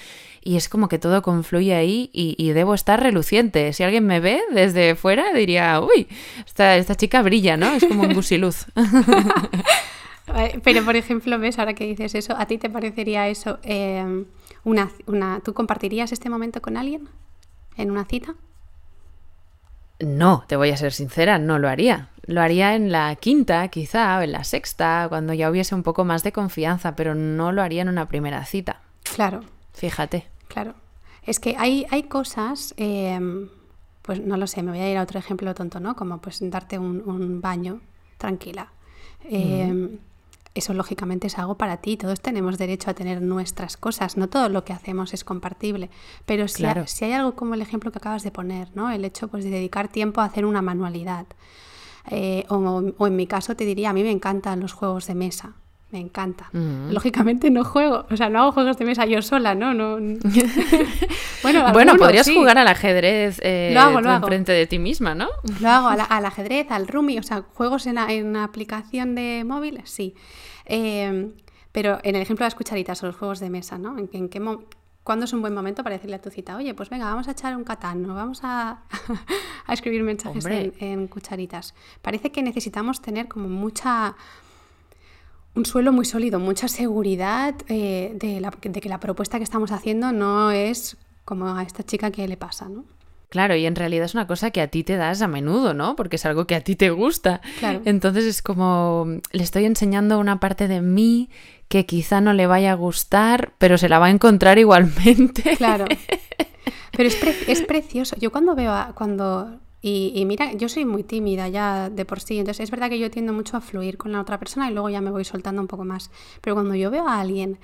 [0.43, 3.71] Y es como que todo confluye ahí y, debo estar reluciente.
[3.73, 6.07] Si alguien me ve desde fuera, diría, uy,
[6.47, 7.73] esta, esta chica brilla, ¿no?
[7.73, 8.65] Es como un gusiluz.
[10.63, 14.25] Pero, por ejemplo, ves, ahora que dices eso, ¿a ti te parecería eso eh,
[14.63, 15.39] una, una...
[15.41, 17.09] ¿Tú compartirías este momento con alguien
[17.77, 18.35] en una cita?
[19.99, 22.09] No, te voy a ser sincera, no lo haría.
[22.25, 26.05] Lo haría en la quinta, quizá, o en la sexta, cuando ya hubiese un poco
[26.05, 28.81] más de confianza, pero no lo haría en una primera cita.
[29.15, 29.41] Claro,
[29.73, 30.27] Fíjate.
[30.47, 30.75] claro.
[31.23, 33.19] Es que hay, hay cosas, eh,
[34.01, 35.95] pues no lo sé, me voy a ir a otro ejemplo tonto, ¿no?
[35.95, 37.81] Como pues darte un, un baño
[38.17, 38.71] tranquila.
[39.25, 39.99] Eh,
[40.55, 44.49] Eso lógicamente es algo para ti, todos tenemos derecho a tener nuestras cosas, no todo
[44.49, 45.89] lo que hacemos es compartible,
[46.25, 46.81] pero si, Claro.
[46.81, 48.89] hay, si hay algo como el ejemplo que acabas de poner, ¿no?
[48.91, 51.27] El hecho pues, de dedicar tiempo a hacer una manualidad.
[52.09, 52.55] Eh, o,
[52.97, 55.53] o en mi caso te diría, a mí me encantan los juegos de mesa,
[55.91, 56.49] me encanta.
[56.53, 56.91] Ujú.
[56.93, 59.73] Lógicamente no juego, o sea, no hago juegos de mesa yo sola, ¿no?
[59.73, 59.97] no
[61.43, 62.35] bueno, bueno, podrías sí.
[62.35, 64.25] jugar al ajedrez eh, Lo hago, tú lo hago.
[64.25, 65.27] enfrente de ti misma, ¿no?
[65.61, 70.15] Lo hago al ajedrez, al rumi, o sea, juegos en, en aplicación de móvil, sí.
[70.65, 71.31] Eh,
[71.71, 73.97] pero en el ejemplo de las cucharitas o los juegos de mesa, ¿no?
[73.97, 74.39] ¿En, en qué
[75.03, 77.31] ¿Cuándo es un buen momento para decirle a tu cita, oye, pues venga, vamos a
[77.31, 78.13] echar un catán, ¿no?
[78.13, 78.83] vamos a,
[79.65, 81.73] a escribir mensajes en cucharitas?
[82.03, 84.15] Parece que necesitamos tener como mucha
[85.55, 89.71] un suelo muy sólido, mucha seguridad eh, de, la- de que la propuesta que estamos
[89.71, 92.85] haciendo no es como a esta chica que le pasa, ¿no?
[93.29, 95.95] Claro, y en realidad es una cosa que a ti te das a menudo, ¿no?
[95.95, 97.41] Porque es algo que a ti te gusta.
[97.59, 97.81] Claro.
[97.85, 101.29] Entonces es como le estoy enseñando una parte de mí
[101.67, 105.43] que quizá no le vaya a gustar, pero se la va a encontrar igualmente.
[105.57, 105.85] Claro.
[106.91, 108.15] Pero es, pre- es precioso.
[108.19, 112.19] Yo cuando veo a, cuando y, y mira, yo soy muy tímida ya de por
[112.19, 114.73] sí, entonces es verdad que yo tiendo mucho a fluir con la otra persona y
[114.73, 116.11] luego ya me voy soltando un poco más.
[116.41, 117.59] Pero cuando yo veo a alguien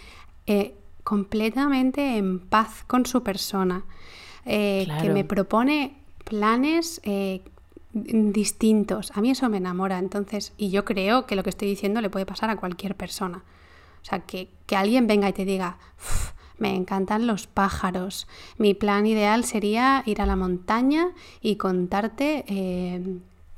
[0.48, 3.84] eh, completamente en paz con su persona,
[4.46, 7.42] eh, que me propone planes eh,
[7.94, 10.00] distintos, a mí eso me enamora.
[10.00, 13.44] Entonces, y yo creo que lo que estoy diciendo le puede pasar a cualquier persona.
[14.02, 18.28] O sea, que, que alguien venga y te diga, "Uf, me encantan los pájaros.
[18.58, 21.10] Mi plan ideal sería ir a la montaña
[21.42, 23.02] y contarte, eh,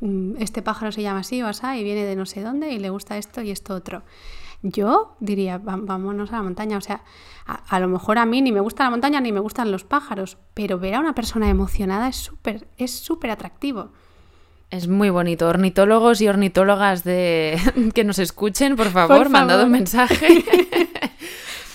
[0.02, 2.80] mm, este pájaro se llama así o así y viene de no sé dónde y
[2.80, 4.04] le gusta esto y esto otro.
[4.64, 6.78] Yo diría, "Va- vámonos a la montaña.
[6.78, 7.04] O sea,
[7.46, 9.84] a, a lo mejor a mí ni me gusta la montaña ni me gustan los
[9.84, 13.92] pájaros, pero ver a una persona emocionada es súper es súper atractivo.
[14.72, 15.48] Es muy bonito.
[15.48, 17.58] Ornitólogos y ornitólogas de
[17.94, 20.08] que nos escuchen, por favor, Por mandad un favor.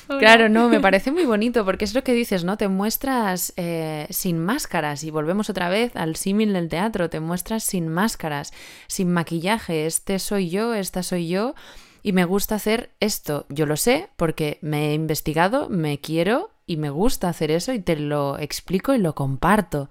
[0.09, 0.21] mensaje.
[0.21, 2.57] Claro, no, me parece muy bonito porque es lo que dices, ¿no?
[2.57, 7.65] Te muestras eh, sin máscaras y volvemos otra vez al símil del teatro, te muestras
[7.65, 8.53] sin máscaras,
[8.87, 11.55] sin maquillaje, este soy yo, esta soy yo
[12.03, 13.47] y me gusta hacer esto.
[13.49, 17.81] Yo lo sé porque me he investigado, me quiero y me gusta hacer eso y
[17.81, 19.89] te lo explico y lo comparto.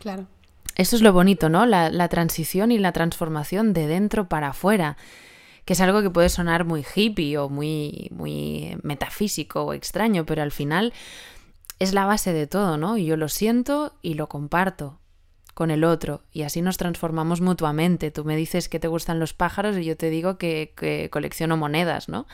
[0.00, 0.26] Claro.
[0.76, 1.66] Eso es lo bonito, ¿no?
[1.66, 4.96] La, la transición y la transformación de dentro para afuera,
[5.70, 10.42] que es algo que puede sonar muy hippie o muy, muy metafísico o extraño, pero
[10.42, 10.92] al final
[11.78, 12.96] es la base de todo, ¿no?
[12.96, 14.99] Y yo lo siento y lo comparto
[15.54, 18.10] con el otro y así nos transformamos mutuamente.
[18.10, 21.56] Tú me dices que te gustan los pájaros y yo te digo que, que colecciono
[21.56, 22.26] monedas, ¿no?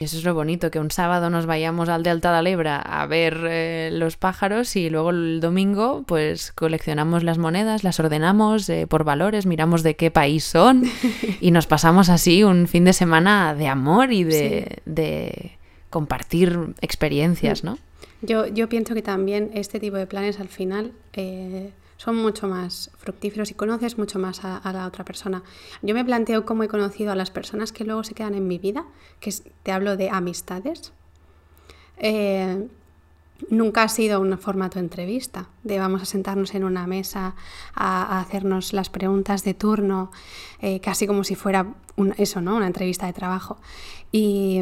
[0.00, 3.44] Y eso es lo bonito, que un sábado nos vayamos al de Lebra a ver
[3.48, 9.02] eh, los pájaros y luego el domingo pues coleccionamos las monedas, las ordenamos eh, por
[9.02, 10.84] valores, miramos de qué país son
[11.40, 15.58] y nos pasamos así un fin de semana de amor y de, de
[15.90, 17.78] compartir experiencias, ¿no?
[18.22, 22.90] Yo, yo pienso que también este tipo de planes al final eh, son mucho más
[22.96, 25.42] fructíferos y conoces mucho más a, la otra persona.
[25.82, 28.58] Yo me planteo cómo he conocido a las personas que luego se quedan en mi
[28.58, 28.86] vida,
[29.20, 30.92] que te hablo de amistades.
[31.98, 32.68] Eh,
[33.50, 37.34] nunca ha sido un formato entrevista, de vamos a sentarnos en una mesa
[37.74, 40.10] a, a hacernos las preguntas de turno,
[40.60, 42.56] eh, casi como si fuera un- eso, ¿no?
[42.56, 43.58] Una entrevista de trabajo.
[44.10, 44.58] Y,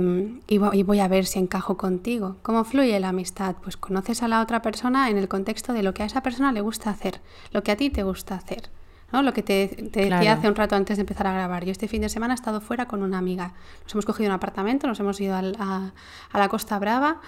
[0.49, 2.37] y vo- y voy a ver si encajo contigo.
[2.43, 3.55] ¿Cómo fluye la amistad?
[3.63, 6.51] Pues conoces a la otra persona en el contexto de lo que a esa persona
[6.53, 7.21] le gusta hacer,
[7.53, 8.71] lo que a ti te gusta hacer.
[9.13, 9.23] ¿no?
[9.23, 10.39] Lo que te, te decía Claro.
[10.41, 11.65] hace un rato antes de empezar a grabar.
[11.65, 13.55] Yo este fin de semana he estado fuera con una amiga.
[13.85, 15.93] Nos hemos cogido un apartamento, nos hemos ido al- a,
[16.33, 17.21] a la Costa Brava.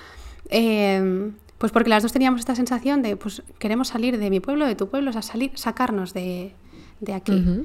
[0.50, 4.66] Eh, pues porque las dos teníamos esta sensación de, pues queremos salir de mi pueblo,
[4.66, 6.54] de tu pueblo, o sea, salir, sacarnos de,
[7.00, 7.64] de aquí.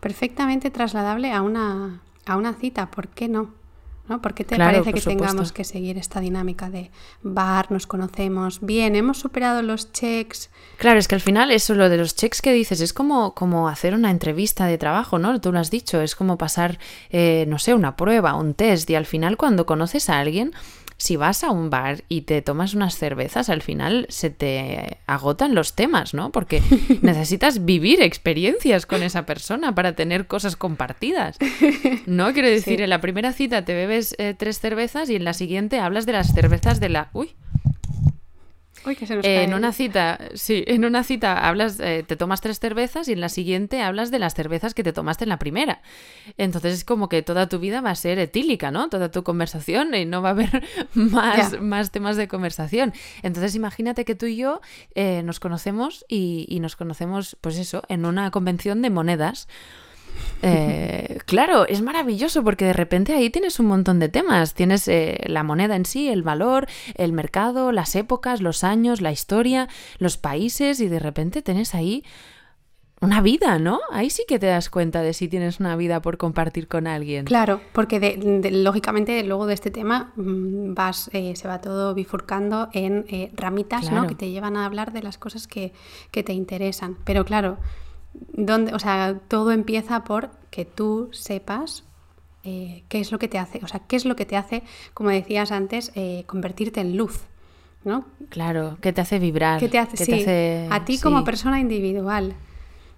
[0.00, 3.56] Perfectamente trasladable a una, a una cita, ¿por qué no?
[4.08, 4.22] ¿No?
[4.22, 6.90] ¿Por qué te Claro, parece que tengamos que seguir esta dinámica de
[7.22, 10.48] bar, nos conocemos, bien, hemos superado los checks?
[10.78, 13.68] Claro, es que al final eso, lo de los checks que dices, es como, como
[13.68, 15.38] hacer una entrevista de trabajo, ¿no?
[15.42, 16.78] Tú lo has dicho, es como pasar,
[17.10, 20.52] eh, no sé, una prueba, un test, y al final cuando conoces a alguien,
[21.00, 25.54] si vas a un bar y te tomas unas cervezas, al final se te agotan
[25.54, 26.30] los temas, ¿no?
[26.32, 26.60] Porque
[27.02, 31.38] necesitas vivir experiencias con esa persona para tener cosas compartidas.
[32.06, 32.82] No, quiero decir, Sí.
[32.82, 36.12] en la primera cita te bebes eh, tres cervezas y en la siguiente hablas de
[36.12, 37.08] las cervezas de la...
[37.12, 37.30] Uy,
[38.86, 42.04] Uy, que se nos eh, cae en una cita, sí, en una cita hablas, eh,
[42.06, 45.24] te tomas tres cervezas y en la siguiente hablas de las cervezas que te tomaste
[45.24, 45.82] en la primera.
[46.36, 48.88] Entonces es como que toda tu vida va a ser etílica, ¿no?
[48.88, 50.62] Toda tu conversación y no va a haber
[50.94, 52.92] más, más temas de conversación.
[53.22, 54.60] Entonces imagínate que tú y yo
[54.94, 59.48] eh, nos conocemos y, y nos conocemos, pues eso, en una convención de monedas.
[60.42, 64.54] Eh, claro, es maravilloso porque de repente ahí tienes un montón de temas.
[64.54, 69.12] Tienes eh, la moneda en sí, el valor, el mercado, las épocas, los años, la
[69.12, 72.04] historia, los países y de repente tienes ahí
[73.00, 73.78] una vida, ¿no?
[73.92, 77.26] Ahí sí que te das cuenta de si tienes una vida por compartir con alguien.
[77.26, 81.94] Claro, porque de- de- lógicamente luego de este tema mm, vas, eh, se va todo
[81.94, 84.08] bifurcando en eh, ramitas ¿no?
[84.08, 85.72] Que te llevan a hablar de las cosas que,
[86.10, 86.96] que te interesan.
[87.04, 87.58] Pero claro,
[88.32, 91.84] donde, o sea, todo empieza por que tú sepas
[92.44, 94.62] eh, qué es lo que te hace, o sea, qué es lo que te hace,
[94.94, 97.20] como decías antes, eh, convertirte en luz.
[97.84, 98.04] ¿no?
[98.28, 99.60] Claro, que te hace vibrar.
[99.60, 102.34] ¿Qué te hace, que sí, hace- a ti como persona individual?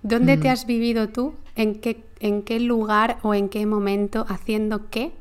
[0.03, 0.53] ¿Dónde te Mm.
[0.53, 1.35] has vivido tú?
[1.55, 5.13] ¿En qué, ¿En qué lugar o en qué momento haciendo qué?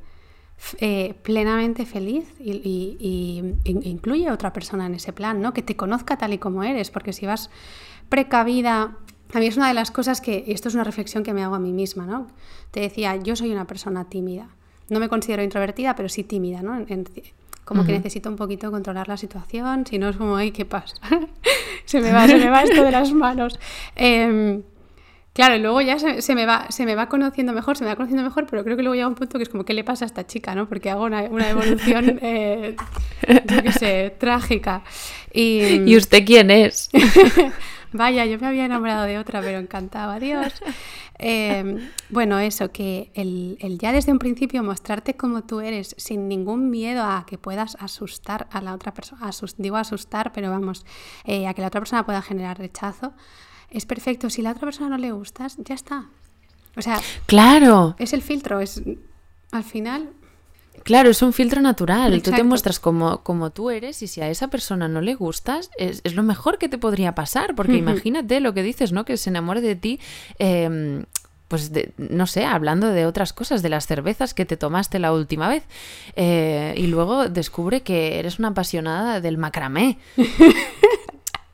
[0.81, 3.37] eh, plenamente feliz y, y- y
[3.69, 5.53] in- incluye a otra persona en ese plan, ¿no?
[5.53, 7.49] Que te conozca tal y como eres, porque si vas
[8.09, 8.97] precavida.
[9.33, 11.43] A mí es una de las cosas que, y esto es una reflexión que me
[11.43, 12.27] hago a mí misma, ¿no?
[12.71, 14.47] Te decía, yo soy una persona tímida.
[14.89, 16.75] No me considero introvertida, pero sí tímida, ¿no?
[16.77, 17.05] En- en-
[17.63, 20.95] como que necesito un poquito controlar la situación, si no es como, ay, ¿qué pasa?
[21.85, 23.59] se me va, se me va esto de las manos.
[23.95, 24.63] Em,
[25.31, 27.89] Claro, y luego ya se, se me va, se me va conociendo mejor, se me
[27.91, 29.85] va conociendo mejor, pero creo que luego llega un punto que es como, ¿qué le
[29.85, 30.53] pasa a esta chica?
[30.53, 30.67] ¿no?
[30.67, 32.75] Porque hago una, una evolución, eh,
[33.45, 34.81] yo qué sé, trágica.
[35.31, 36.89] Y, ¿Y usted quién es?
[37.91, 40.53] Vaya, yo me había enamorado de otra, pero encantaba, adiós.
[41.21, 46.29] Eh, bueno, eso, que el, el ya desde un principio mostrarte como tú eres, sin
[46.29, 50.85] ningún miedo a que puedas asustar a la otra persona, digo asustar, pero vamos,
[51.25, 53.11] eh, a que la otra persona pueda generar rechazo,
[53.69, 54.29] es perfecto.
[54.29, 56.05] Si la otra persona no le gustas, ya está.
[56.77, 58.81] O sea, Claro, es el filtro, es
[59.51, 60.09] al final,
[60.83, 62.11] claro, es un filtro natural.
[62.13, 62.45] Tú te Exacto.
[62.45, 66.15] muestras como, como tú eres y si a esa persona no le gustas, es, es
[66.15, 67.55] lo mejor que te podría pasar.
[67.55, 69.05] Porque imagínate lo que dices, ¿no?
[69.05, 69.99] Que se enamore de ti.
[70.39, 71.03] eh,
[71.47, 75.11] pues de- no sé, hablando de otras cosas, de las cervezas que te tomaste la
[75.13, 75.63] última vez.
[76.15, 79.97] eh, y luego descubre que eres una apasionada del macramé.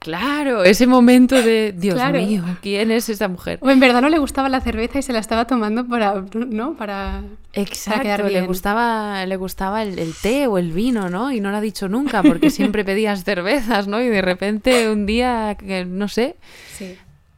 [0.05, 2.19] claro, ese momento de, Dios Claro.
[2.19, 3.57] mío, ¿quién es esa mujer?
[3.61, 6.75] o en verdad no le gustaba la cerveza y se la estaba tomando para, ¿no?
[6.75, 7.23] Para...
[7.53, 8.45] Exacto, quedar le bien.
[8.45, 11.31] gustaba, le gustaba el, el té o el vino, ¿no?
[11.31, 13.99] Y no lo ha dicho nunca porque siempre pedías cervezas, ¿no?
[14.01, 16.35] Y de repente un día, que no sé,
[16.77, 16.95] Sí.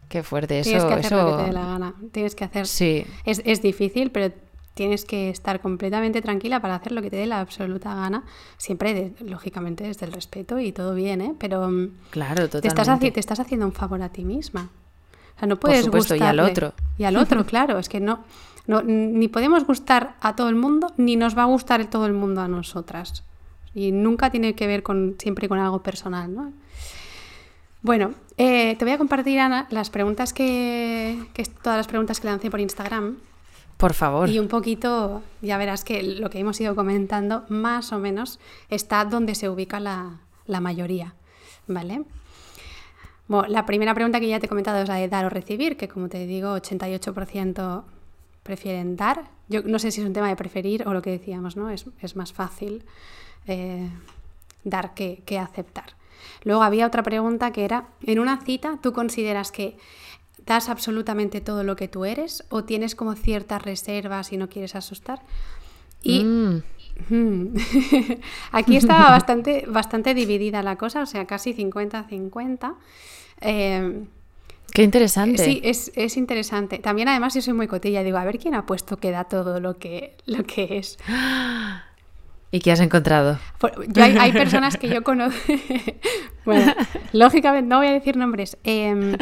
[0.09, 0.69] qué fuerte eso.
[0.71, 1.37] Tienes que hacer lo que eso...
[1.37, 1.93] te dé la gana.
[2.11, 2.67] Tienes que hacer.
[2.67, 4.33] Sí, Es, es difícil, pero
[4.77, 8.23] tienes que estar completamente tranquila para hacer lo que te dé la absoluta gana.
[8.55, 11.35] Siempre, de- lógicamente, desde el respeto y todo bien, ¿eh?
[11.37, 13.11] Pero mm, claro, te estás, totalmente.
[13.11, 14.69] te estás haciendo un favor a ti misma.
[15.35, 16.73] O sea, no puedes supuesto, y al otro.
[16.97, 17.77] Y al otro, claro.
[17.77, 18.23] Es que no,
[18.67, 22.13] no, ni podemos gustar a todo el mundo, ni nos va a gustar todo el
[22.13, 23.23] mundo a nosotras.
[23.75, 26.53] Y nunca tiene que ver con siempre con algo personal, ¿no?
[27.83, 32.27] Bueno, eh, te voy a compartir, Ana, las preguntas que, que todas las preguntas que
[32.27, 33.17] lancé por Instagram.
[33.77, 34.27] Por favor.
[34.27, 39.05] Y un poquito, ya verás que lo que hemos ido comentando, más o menos, está
[39.05, 40.19] donde se ubica la,
[40.59, 41.13] mayoría,
[41.67, 42.03] ¿vale?
[43.27, 45.77] Bueno, la primera pregunta que ya te he comentado es la de dar o recibir,
[45.77, 47.83] que como te digo, 88%
[48.41, 49.29] prefieren dar.
[49.47, 51.69] Yo no sé si es un tema de preferir o lo que decíamos, ¿no?
[51.69, 52.83] Es, más fácil
[53.45, 53.89] eh,
[54.63, 55.97] dar que aceptar.
[56.43, 59.77] Luego había otra pregunta que era, en una cita, ¿tú consideras que
[60.47, 64.75] das absolutamente todo lo que tú eres o tienes como ciertas reservas y no quieres
[64.75, 65.21] asustar?
[66.01, 66.63] Y Mm,
[67.09, 67.55] Mm.
[68.51, 72.75] Aquí estaba bastante, bastante dividida la cosa, o sea, casi 50-50.
[73.41, 74.03] Eh,
[74.73, 75.43] qué interesante.
[75.43, 76.79] sí, es, es interesante.
[76.79, 78.03] También, además, yo soy muy cotilla.
[78.03, 80.97] Digo, a ver quién ha puesto que da todo lo que, lo que es.
[82.51, 83.39] ¿Y qué has encontrado?
[83.89, 85.39] Yo hay, hay personas que yo conozco.
[86.45, 86.73] bueno,
[87.11, 88.57] lógicamente, no voy a decir nombres.
[88.63, 89.17] Em,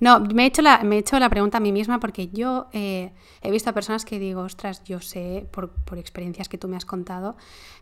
[0.00, 2.68] no, me he, hecho la, me he hecho la pregunta a mí misma porque yo
[2.72, 6.68] eh, he visto a personas que digo, ostras, yo sé por, por experiencias que tú
[6.68, 7.36] me has contado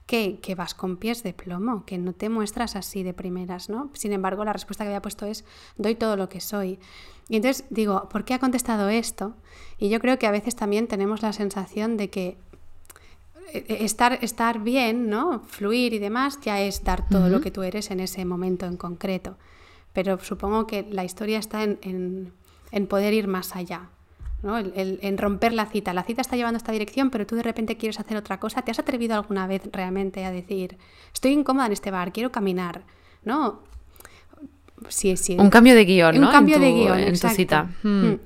[0.07, 3.91] que, que vas con pies de plomo, que no te muestras así de primeras, ¿no?
[3.95, 5.45] Sin embargo, la respuesta que había puesto es,
[5.77, 6.79] doy todo lo que soy.
[7.29, 9.35] Y entonces digo, ¿por qué ha contestado esto?
[9.79, 12.39] Y yo creo que a veces también tenemos la sensación de que
[13.53, 15.41] eh, estar, estar bien, ¿no?
[15.41, 18.77] Fluir y demás, ya es dar todo lo que tú eres en ese momento en
[18.77, 19.37] concreto.
[19.93, 22.33] Pero supongo que la historia está en, en-
[22.71, 23.89] en poder ir más allá,
[24.43, 24.59] ¿no?
[24.59, 25.93] El- el- en romper la cita.
[25.95, 28.63] La cita está llevando esta dirección, pero tú de repente quieres hacer otra cosa.
[28.63, 30.77] ¿Te has atrevido alguna vez realmente a decir,
[31.13, 32.83] estoy incómoda en este bar, quiero caminar?
[33.25, 33.61] ¿No?
[34.89, 35.37] Sí, sí.
[35.39, 36.31] Un cambio de guion, Un ¿no?
[36.31, 37.69] cambio en tu, de guion, en tu cita.
[37.83, 38.07] Hmm.
[38.07, 38.21] Mm.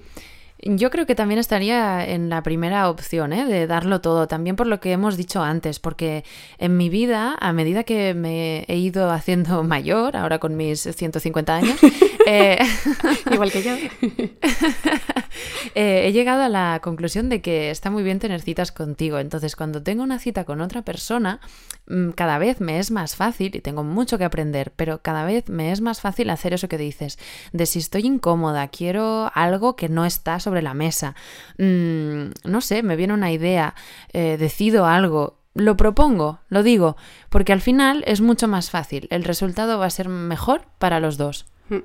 [0.65, 3.45] Yo creo que también estaría en la primera opción, ¿eh?
[3.45, 6.23] de darlo todo, también por lo que hemos dicho antes, porque
[6.59, 11.57] en mi vida, a medida que me he ido haciendo mayor, ahora con mis 150
[11.57, 11.81] años,
[12.27, 12.61] eh,
[13.33, 13.73] Igual que yo.
[15.75, 19.19] eh, he llegado a la conclusión de que está muy bien tener citas contigo.
[19.19, 21.41] Entonces, cuando tengo una cita con otra persona,
[21.89, 25.49] mm, cada vez me es más fácil, y tengo mucho que aprender, pero cada vez
[25.49, 27.19] me es más fácil hacer eso que dices,
[27.53, 31.15] de si estoy incómoda, quiero algo que no está sobre la mesa,
[31.57, 33.75] mm, no sé, me viene una idea,
[34.13, 35.39] eh, decido algo.
[35.55, 36.97] Lo propongo, lo digo,
[37.31, 39.07] porque al final es mucho más fácil.
[39.11, 41.47] El resultado va a ser mejor para los dos.
[41.69, 41.79] Mm.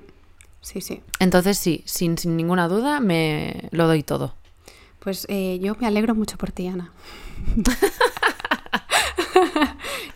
[0.61, 1.01] Sí, sí.
[1.19, 4.35] Entonces sí, sin, sin ninguna duda me lo doy todo.
[4.99, 6.91] Pues eh, yo me alegro mucho por ti, Ana.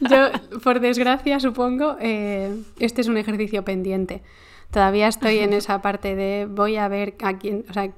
[0.01, 0.31] yo,
[0.61, 4.23] por desgracia, supongo, eh, este es un ejercicio pendiente.
[4.71, 7.91] Todavía estoy en esa parte de voy a ver a quién, o sea,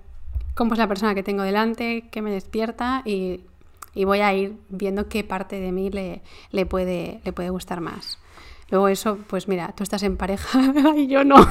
[0.53, 3.41] cómo es la persona que tengo delante, qué me despierta y,
[3.93, 7.81] y voy a ir viendo qué parte de mí le, le puede, le puede gustar
[7.81, 8.19] más.
[8.69, 10.59] Luego eso, pues mira, tú estás en pareja
[10.97, 11.35] y yo no.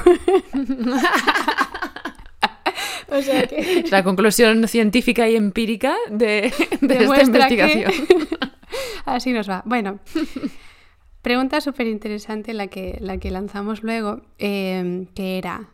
[3.09, 3.85] o sea que...
[3.91, 7.93] La conclusión científica y empírica de, esta investigación.
[9.05, 9.63] Así nos va.
[9.65, 10.01] Bueno,
[11.23, 15.69] pregunta súper interesante la que, la que lanzamos luego, eh, que era,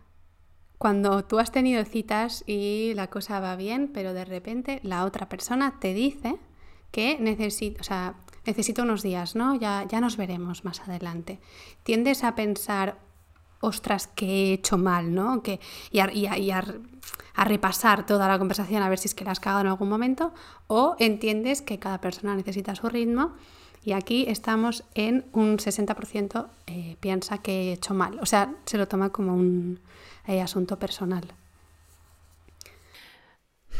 [0.78, 5.28] cuando tú has tenido citas y la cosa va bien, pero de repente la otra
[5.28, 6.38] persona te dice
[6.92, 8.14] que necesita, o sea,
[8.46, 9.54] necesito unos días, ¿no?
[9.54, 11.40] Ya, ya nos veremos más adelante.
[11.82, 12.98] Tiendes a pensar,
[13.60, 15.42] ostras, que he hecho mal, ¿no?
[15.42, 15.60] Que,
[15.90, 16.64] y, a,
[17.44, 20.32] repasar toda la conversación a ver si es que la has cagado en algún momento,
[20.66, 23.34] o entiendes que cada persona necesita su ritmo.
[23.88, 28.18] Y aquí estamos en un 60% eh, piensa que he hecho mal.
[28.20, 29.80] O sea, se lo toma como un,
[30.26, 31.24] asunto personal.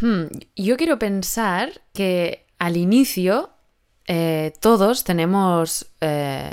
[0.01, 3.51] Hmm, yo quiero pensar que al inicio
[4.07, 5.91] eh, todos tenemos...
[6.01, 6.53] Eh,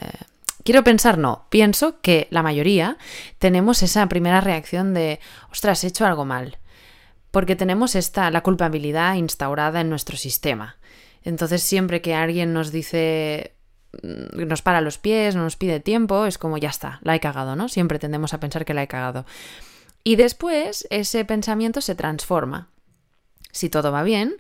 [0.66, 2.97] quiero pensar, no, pienso que la mayoría
[3.39, 6.58] tenemos esa primera reacción de, ostras, he hecho algo mal.
[7.32, 10.76] Porque tenemos esta, la culpabilidad instaurada en nuestro sistema.
[11.26, 13.55] Entonces siempre que alguien nos dice,
[14.01, 17.19] mm, nos para los pies, no nos pide tiempo, es como ya está, la he
[17.19, 17.67] cagado, ¿no?
[17.67, 19.26] Siempre tendemos a pensar que la he cagado.
[20.03, 22.69] Y después ese pensamiento se transforma.
[23.51, 24.36] Si todo va bien,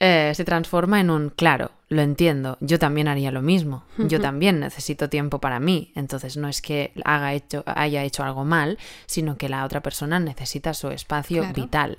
[0.00, 4.58] eh, se transforma en un claro, lo entiendo, yo también haría lo mismo, yo también
[4.58, 9.36] necesito tiempo para mí, entonces no es que haga hecho, haya hecho algo mal, sino
[9.36, 11.98] que la otra persona necesita su espacio vital.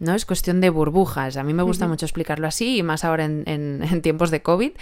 [0.00, 0.14] ¿No?
[0.14, 1.36] Es cuestión de burbujas.
[1.36, 4.72] A mí me gusta mucho explicarlo así, y más ahora en tiempos de COVID,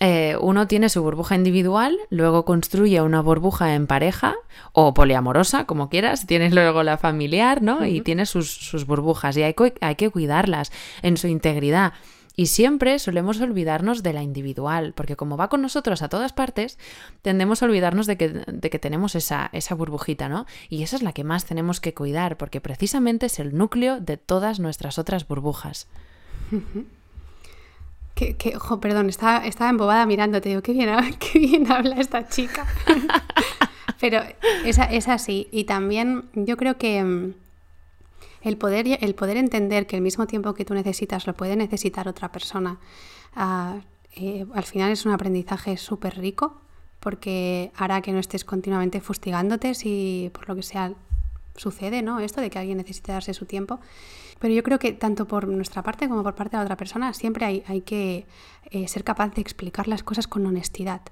[0.00, 4.34] eh, uno tiene su burbuja individual, luego construye una burbuja en pareja
[4.72, 7.86] o poliamorosa, como quieras, tienes luego la familiar, ¿no?
[7.86, 11.92] Y tienes sus, burbujas y hay, hay que cuidarlas en su integridad.
[12.36, 16.78] Y siempre solemos olvidarnos de la individual, porque como va con nosotros a todas partes,
[17.22, 20.46] tendemos a olvidarnos de que, tenemos esa, burbujita, ¿no?
[20.68, 24.16] Y esa es la que más tenemos que cuidar, porque precisamente es el núcleo de
[24.16, 25.86] todas nuestras otras burbujas.
[28.14, 30.48] Que, ojo, perdón, estaba, embobada mirándote.
[30.48, 30.88] Digo, qué bien,
[31.72, 32.64] habla esta chica.
[34.00, 34.20] Pero
[34.64, 35.48] es, es, así.
[35.50, 37.34] Y también yo creo que mm,
[38.44, 42.06] el poder, el poder entender que el mismo tiempo que tú necesitas lo puede necesitar
[42.06, 42.78] otra persona,
[43.34, 43.80] ah,
[44.12, 46.60] eh, al final es un aprendizaje súper rico
[47.00, 50.92] porque hará que no estés continuamente fustigándote si por lo que sea
[51.56, 52.20] sucede, ¿no?
[52.20, 53.80] Esto de que alguien necesite darse su tiempo.
[54.38, 57.12] Pero yo creo que tanto por nuestra parte como por parte de la otra persona
[57.12, 58.26] siempre hay, hay que
[58.70, 61.02] eh, ser capaz de explicar las cosas con honestidad.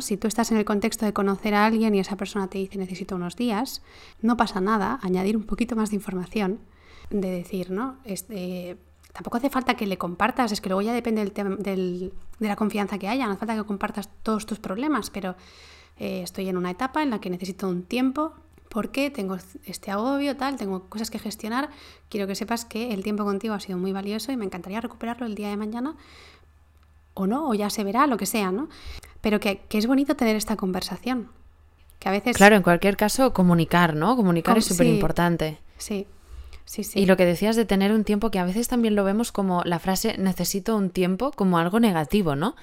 [0.00, 2.78] Si tú estás en el contexto de conocer a alguien y esa persona te dice
[2.78, 3.82] necesito unos días,
[4.20, 6.60] no pasa nada, añadir un poquito más de información,
[7.10, 7.96] de decir, ¿no?
[8.04, 8.76] Este,
[9.12, 12.98] tampoco hace falta que le compartas, es que luego ya depende del, de la confianza
[12.98, 15.36] que haya, no hace falta que compartas todos tus problemas, pero
[15.98, 18.34] eh, estoy en una etapa en la que necesito un tiempo
[18.68, 21.70] porque tengo este agobio, tal, tengo cosas que gestionar,
[22.08, 25.26] quiero que sepas que el tiempo contigo ha sido muy valioso y me encantaría recuperarlo
[25.26, 25.96] el día de mañana,
[27.18, 28.68] o no, o ya se verá, lo que sea, ¿no?
[29.20, 31.28] Pero que, es bonito tener esta conversación,
[31.98, 32.36] que a veces...
[32.36, 34.16] Claro, en cualquier caso, comunicar, ¿no?
[34.16, 35.58] Comunicar es súper importante.
[35.78, 36.06] Sí,
[36.64, 37.00] sí, sí.
[37.00, 39.62] Y lo que decías de tener un tiempo, que a veces también lo vemos como
[39.64, 42.54] la frase necesito un tiempo como algo negativo, ¿no?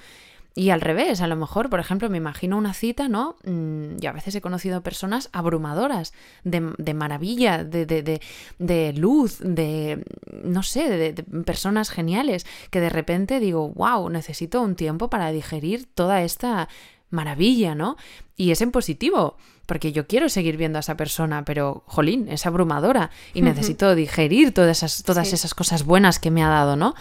[0.58, 3.36] Y al revés, a lo mejor, por ejemplo, me imagino una cita, ¿no?
[3.44, 8.22] Mm, yo a veces he conocido personas abrumadoras, de, de maravilla, de, de,
[8.58, 10.02] de, luz, de,
[10.42, 15.84] no sé, de, personas geniales, que de repente digo, wow, necesito un tiempo para digerir
[15.92, 16.70] toda esta
[17.10, 17.98] maravilla, ¿no?
[18.34, 19.36] Y es en positivo,
[19.66, 24.54] porque yo quiero seguir viendo a esa persona, pero, jolín, es abrumadora y necesito digerir
[24.54, 26.94] todas esas, todas esas cosas buenas que me ha dado, ¿no?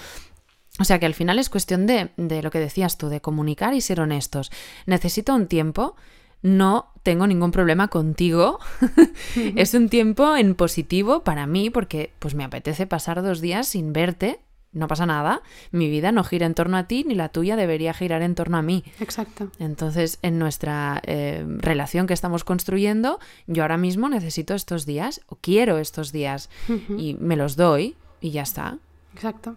[0.80, 3.74] O sea que al final es cuestión de, de lo que decías tú, de comunicar
[3.74, 4.52] y ser honestos.
[4.86, 5.96] Necesito un tiempo,
[6.42, 8.60] no tengo ningún problema contigo.
[9.56, 13.94] es un tiempo en positivo para mí porque pues me apetece pasar dos días sin
[13.94, 14.40] verte.
[14.72, 17.94] No pasa nada, mi vida no gira en torno a ti ni la tuya debería
[17.94, 18.84] girar en torno a mí.
[19.00, 19.50] Exacto.
[19.58, 25.38] Entonces, en nuestra eh, relación que estamos construyendo, yo ahora mismo necesito estos días o
[25.38, 26.50] quiero estos días
[26.90, 28.78] y me los doy y ya está.
[29.14, 29.56] Exacto.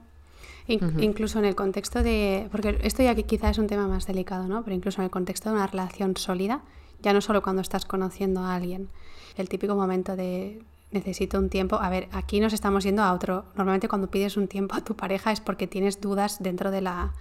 [0.68, 4.62] Incluso en el contexto de, porque esto ya quizá es un tema más delicado, ¿no?
[4.62, 6.62] Pero incluso en el contexto de una relación sólida,
[7.02, 8.88] ya no solo cuando estás conociendo a alguien,
[9.36, 11.76] el típico momento de necesito un tiempo.
[11.76, 13.44] A ver, aquí nos estamos yendo a otro.
[13.56, 17.14] Normalmente cuando pides un tiempo a tu pareja es porque tienes dudas dentro de la,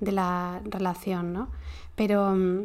[0.00, 1.48] de la relación, ¿no?
[1.96, 2.64] Pero mm,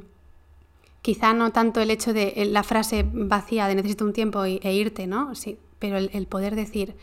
[1.01, 5.07] quizá no tanto el hecho de la frase vacía de necesito un tiempo e, irte,
[5.07, 5.35] ¿no?
[5.35, 6.95] Sí, pero el poder decir,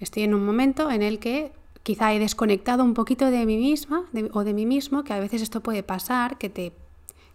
[0.00, 1.52] estoy en un momento en el que
[1.86, 3.98] quizá he desconectado un poquito de mí misma
[4.32, 6.72] o de mí mismo, que a veces esto puede pasar, que te,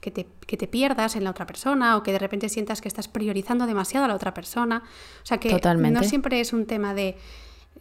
[0.02, 2.90] que te, que te pierdas en la otra persona o que de repente sientas que
[2.90, 4.84] estás priorizando demasiado a la otra persona.
[5.24, 5.98] O sea que Totalmente.
[6.02, 7.16] no siempre es un tema de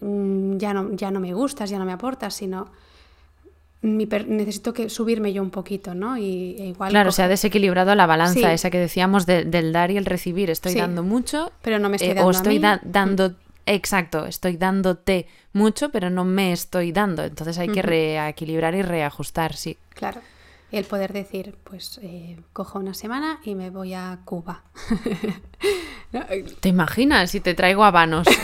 [0.00, 2.68] mm, ya, no, ya no me gustas, ya no me aportas, sino
[3.82, 6.18] mi per- necesito que subirme yo un poquito, ¿no?
[6.18, 8.44] Y e igual Claro, coge- se ha desequilibrado la balanza Sí.
[8.44, 10.50] esa que decíamos de- del dar y el recibir.
[10.50, 10.78] Estoy Sí.
[10.78, 12.60] dando mucho, Pero no me estoy eh, dando o a estoy mí.
[12.60, 13.34] da- dando,
[13.74, 17.24] exacto, estoy dándote mucho, pero no me estoy dando.
[17.24, 19.76] Entonces hay que reequilibrar y reajustar, sí.
[19.90, 20.20] Claro.
[20.72, 24.62] Y el poder decir, pues eh, cojo una semana y me voy a Cuba.
[26.12, 26.20] ¿No?
[26.60, 28.26] ¿Te imaginas si te traigo habanos?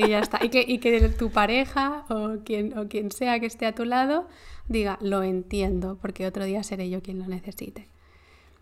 [0.00, 0.38] Y ya está.
[0.44, 3.84] Y que, y que tu pareja o quien, o quien sea que esté a tu
[3.84, 4.28] lado
[4.68, 7.88] diga, lo entiendo, porque otro día seré yo quien lo necesite.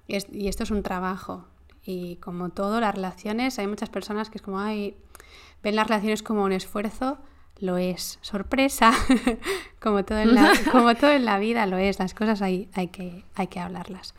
[0.09, 1.45] Y, es- y esto es un trabajo.
[1.85, 4.97] Y como todo, las relaciones, hay muchas personas que es como, ay,
[5.67, 7.19] ven las relaciones como un esfuerzo,
[7.59, 8.19] lo es.
[8.23, 8.93] Sorpresa,
[9.81, 11.99] como, todo en la, como todo en la vida lo es.
[11.99, 14.15] Las cosas hay, hay, que, hay que hablarlas.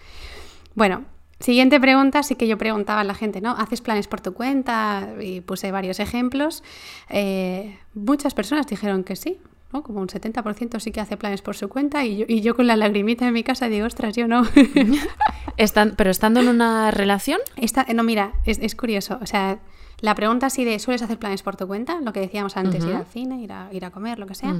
[0.76, 1.06] Bueno,
[1.40, 3.52] siguiente pregunta, sí que yo preguntaba a la gente, ¿no?
[3.52, 5.08] ¿Haces planes por tu cuenta?
[5.22, 6.64] Y puse varios ejemplos.
[7.10, 9.40] Eh, muchas personas dijeron que sí,
[9.72, 9.84] ¿no?
[9.84, 12.68] Como un 70% sí que hace planes por su cuenta y yo, y yo con
[12.68, 14.44] la lagrimita en mi casa digo, ostras, yo no.
[15.58, 19.18] Estan- pero estando en una relación, Esta- no, mira, es, es curioso.
[19.22, 19.60] O sea,
[20.00, 22.00] la pregunta así de, ¿sueles hacer planes por tu cuenta?
[22.02, 24.56] Lo que decíamos antes, ir al cine, ir a, ir a comer, lo que sea.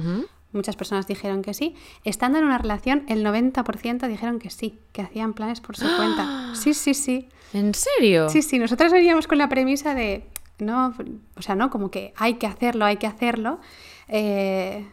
[0.52, 1.76] Muchas personas dijeron que sí.
[2.04, 6.54] Estando en una relación, el 90% dijeron que sí, que hacían planes por su cuenta.
[6.54, 7.28] Sí, sí, sí.
[7.52, 8.28] ¿en serio?
[8.28, 10.24] Sí, sí, nosotros veníamos con la premisa de,
[10.58, 10.94] no,
[11.36, 13.60] o sea, no, como que hay que hacerlo, hay que hacerlo.
[14.08, 14.86] Eh,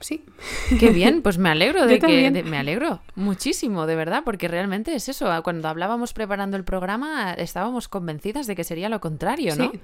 [0.00, 0.24] sí.
[0.78, 4.48] Qué bien, pues me alegro Yo de que de- me alegro muchísimo, de verdad, porque
[4.48, 5.30] realmente es eso.
[5.42, 9.70] Cuando hablábamos preparando el programa, estábamos convencidas de que sería lo contrario, ¿no?
[9.70, 9.80] Sí.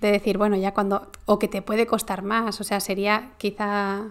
[0.00, 1.10] De decir, bueno, ya cuando.
[1.24, 2.60] O que te puede costar más.
[2.60, 4.04] O sea, sería quizá.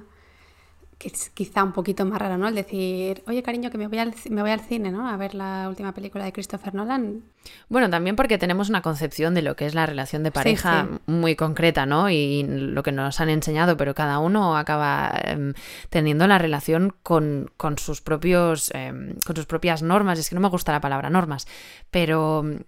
[0.97, 2.47] Que es Quizá un poquito más raro, ¿no?
[2.47, 5.07] El decir, oye, cariño, que me voy, al, me voy al cine, ¿no?
[5.07, 7.23] A ver la última película de Christopher Nolan.
[7.69, 11.11] Bueno, también porque tenemos una concepción de lo que es la relación de pareja sí.
[11.11, 12.09] muy concreta, ¿no?
[12.09, 15.53] Y lo que nos han enseñado, pero cada uno acaba em,
[15.89, 20.17] teniendo la relación con, con sus propios, em, con sus propias normas.
[20.19, 21.47] Es que no me gusta la palabra normas,
[21.91, 22.59] pero em,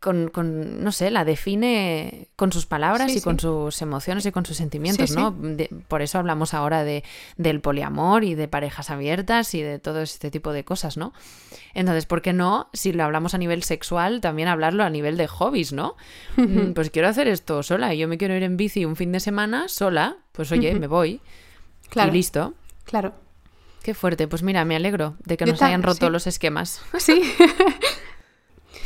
[0.00, 4.30] con, con, no sé, la define con sus palabras Sí, y con sus emociones y
[4.32, 5.30] con sus sentimientos, Sí, ¿no?
[5.32, 7.02] De- por eso hablamos ahora de,
[7.36, 11.12] del poliamor y de parejas abiertas y de todo este tipo de cosas, ¿no?
[11.74, 15.26] Entonces, ¿por qué no, si lo hablamos a nivel sexual, también hablarlo a nivel de
[15.26, 15.96] hobbies, ¿no?
[16.36, 19.12] Mm, pues quiero hacer esto sola y yo me quiero ir en bici un fin
[19.12, 21.20] de semana sola, pues oye, me voy
[21.88, 22.10] Claro.
[22.10, 22.54] y listo.
[22.84, 23.14] Claro.
[23.82, 26.80] Qué fuerte, pues mira, me alegro de que Yo nos hayan roto los esquemas.
[26.98, 27.22] Sí.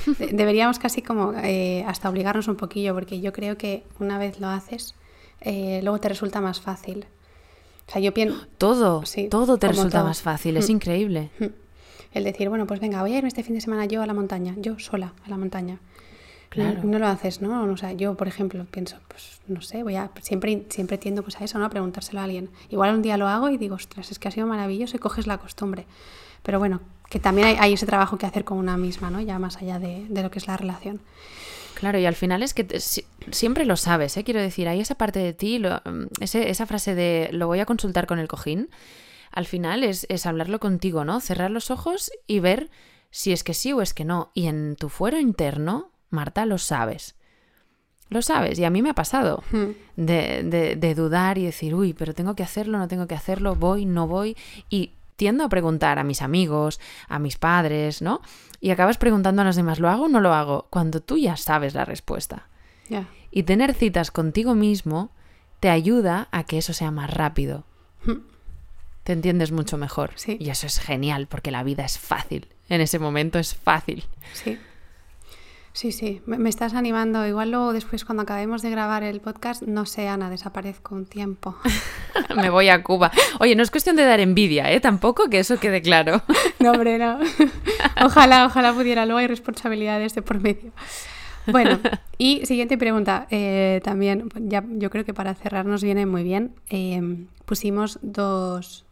[0.06, 4.40] De- Deberíamos casi como eh, hasta obligarnos un poquillo, porque yo creo que una vez
[4.40, 4.94] lo haces,
[5.40, 7.06] eh, luego te resulta más fácil.
[7.88, 8.46] O sea, yo pienso...
[8.58, 10.08] Todo, Sí, todo te resulta todo.
[10.08, 10.72] más fácil, es Mm.
[10.72, 11.30] increíble.
[12.12, 14.14] El decir, bueno, pues venga, voy a irme este fin de semana yo a la
[14.14, 15.78] montaña, yo sola a la montaña.
[16.48, 16.80] Claro.
[16.82, 17.62] No, no lo haces, ¿no?
[17.62, 20.10] O sea, yo, por ejemplo, pienso, pues no sé, voy a.
[20.20, 21.66] Siempre, siempre tiendo pues a eso, ¿no?
[21.66, 22.50] A preguntárselo a alguien.
[22.68, 25.28] Igual un día lo hago y digo, ostras, es que ha sido maravilloso y coges
[25.28, 25.86] la costumbre.
[26.42, 26.80] Pero bueno,
[27.10, 29.20] que también hay, hay ese trabajo que hacer con una misma, ¿no?
[29.20, 31.00] Ya más allá de, de lo que es la relación.
[31.74, 34.24] Claro, y al final es que te- si- siempre lo sabes, ¿eh?
[34.24, 37.60] quiero decir, hay esa parte de ti, lo- mm, ese- esa frase de lo voy
[37.60, 38.70] a consultar con el cojín,
[39.32, 41.20] al final es, es hablarlo contigo, ¿no?
[41.20, 42.70] Cerrar los ojos y ver
[43.10, 44.30] si es que sí o es que no.
[44.34, 47.14] Y en tu fuero interno, Marta, lo sabes.
[48.08, 49.70] Lo sabes, y a mí me ha pasado Hmm.
[49.96, 53.54] de, de- de dudar y decir, uy, pero tengo que hacerlo, no tengo que hacerlo,
[53.54, 54.36] voy, no voy.
[54.68, 58.22] Y tiendo a preguntar a mis amigos, a mis padres, ¿no?
[58.58, 60.66] Y acabas preguntando a los demás, ¿lo hago o no lo hago?
[60.70, 62.48] Cuando tú ya sabes la respuesta.
[63.30, 65.10] Y tener citas contigo mismo
[65.60, 67.64] te ayuda a que eso sea más rápido.
[69.04, 70.12] Te entiendes mucho mejor.
[70.14, 70.38] Sí.
[70.40, 72.48] Y eso es genial porque la vida es fácil.
[72.70, 74.04] En ese momento es fácil.
[74.32, 74.58] Sí.
[75.72, 77.26] Sí, sí, me, me estás animando.
[77.26, 81.56] Igual luego después cuando acabemos de grabar el podcast, no sé, Ana, desaparezco un tiempo.
[82.36, 83.10] Me voy a Cuba.
[83.38, 84.80] Oye, no es cuestión de dar envidia, ¿eh?
[84.80, 86.22] Tampoco que eso quede claro.
[86.58, 87.18] No, hombre, no.
[88.04, 89.06] Ojalá, ojalá pudiera.
[89.06, 90.72] Luego hay responsabilidades de por medio.
[91.46, 91.78] Bueno,
[92.18, 93.26] y siguiente pregunta.
[93.30, 96.54] eh, también, ya, yo creo que para cerrar nos viene muy bien.
[96.68, 97.00] eh,
[97.46, 98.84] pusimos dos,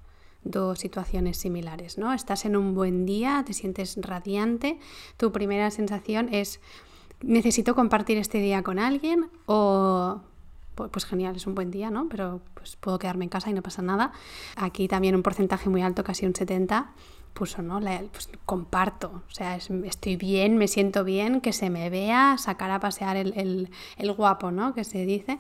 [0.51, 2.13] dos situaciones similares, ¿no?
[2.13, 4.79] Estás en un buen día, te sientes radiante.
[5.17, 6.61] Tu primera sensación es,
[7.23, 10.21] necesito compartir este día con alguien o
[10.77, 12.09] pu- pues genial, es un buen día, ¿no?
[12.09, 14.13] Pero pues puedo quedarme en casa y no pasa nada.
[14.57, 16.93] Aquí también un porcentaje muy alto, casi un 70,
[17.35, 17.79] puso, ¿no?
[17.79, 22.37] La- pues comparto, o sea, es- estoy bien, me siento bien, que se me vea,
[22.39, 24.73] sacar a pasear el, el- el guapo, ¿no?
[24.75, 25.39] Que se dice.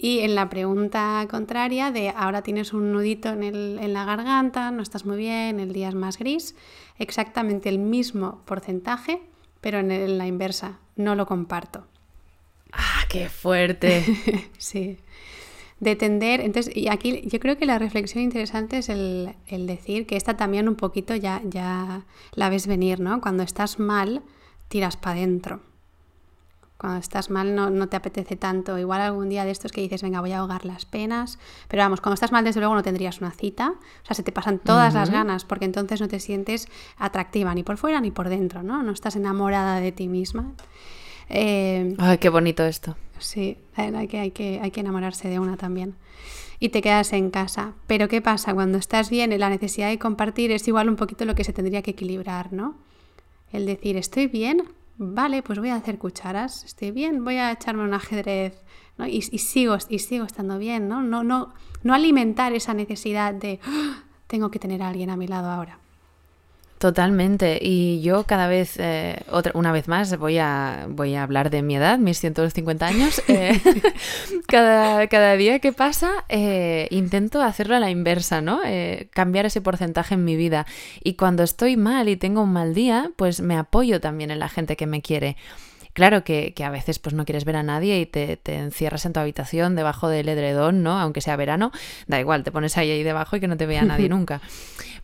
[0.00, 4.70] Y en la pregunta contraria de ahora tienes un nudito en, el- en la garganta,
[4.70, 6.54] no estás muy bien, el día es más gris,
[6.98, 9.20] exactamente el mismo porcentaje,
[9.60, 11.84] pero en, el- en la inversa, no lo comparto.
[12.72, 14.04] ¡Ah, qué fuerte!
[14.58, 14.98] Sí.
[15.80, 20.06] De tender, entonces, y aquí yo creo que la reflexión interesante es el, el decir
[20.06, 23.20] que esta también un poquito ya, ya la ves venir, ¿no?
[23.20, 24.22] Cuando estás mal,
[24.66, 25.60] tiras para adentro.
[26.78, 28.78] Cuando estás mal no, no te apetece tanto.
[28.78, 31.40] Igual algún día de estos que dices, venga, voy a ahogar las penas.
[31.66, 33.74] Pero vamos, cuando estás mal, desde luego no tendrías una cita.
[34.02, 37.64] O sea, se te pasan todas las ganas porque entonces no te sientes atractiva ni
[37.64, 38.84] por fuera ni por dentro, ¿no?
[38.84, 40.52] No estás enamorada de ti misma.
[41.28, 42.96] Eh, ¡Ay, qué bonito esto!
[43.18, 45.96] Sí, hay que, hay, que, hay que enamorarse de una también.
[46.60, 47.72] Y te quedas en casa.
[47.88, 48.54] Pero ¿qué pasa?
[48.54, 51.82] Cuando estás bien, la necesidad de compartir es igual un poquito lo que se tendría
[51.82, 52.76] que equilibrar, ¿no?
[53.52, 54.62] El decir, estoy bien,
[54.98, 58.60] vale, pues voy a hacer cucharas, estoy bien, voy a echarme un ajedrez,
[58.96, 59.06] ¿no?
[59.06, 61.02] y, y sigo, y sigo estando bien, ¿no?
[61.02, 65.26] No, no, no alimentar esa necesidad de, "Ah, tengo que tener a alguien a mi
[65.26, 65.78] lado ahora.
[66.78, 67.58] Totalmente.
[67.60, 71.62] Y yo cada vez, eh, otra, una vez más, voy a, voy a hablar de
[71.62, 73.22] mi edad, mis 150 años.
[73.38, 73.60] Eh,
[74.48, 78.60] cada, cada día que pasa, eh, intento hacerlo a la inversa, ¿no?
[78.64, 80.66] Eh, cambiar ese porcentaje en mi vida.
[81.04, 84.48] Y cuando estoy mal y tengo un mal día, pues me apoyo también en la
[84.48, 85.36] gente que me quiere.
[85.98, 89.04] Claro que, que a veces pues no quieres ver a nadie y te, te encierras
[89.04, 90.96] en tu habitación debajo del edredón, ¿no?
[90.96, 91.72] Aunque sea verano,
[92.06, 94.40] da igual, te pones ahí, ahí debajo y que no te vea nadie nunca.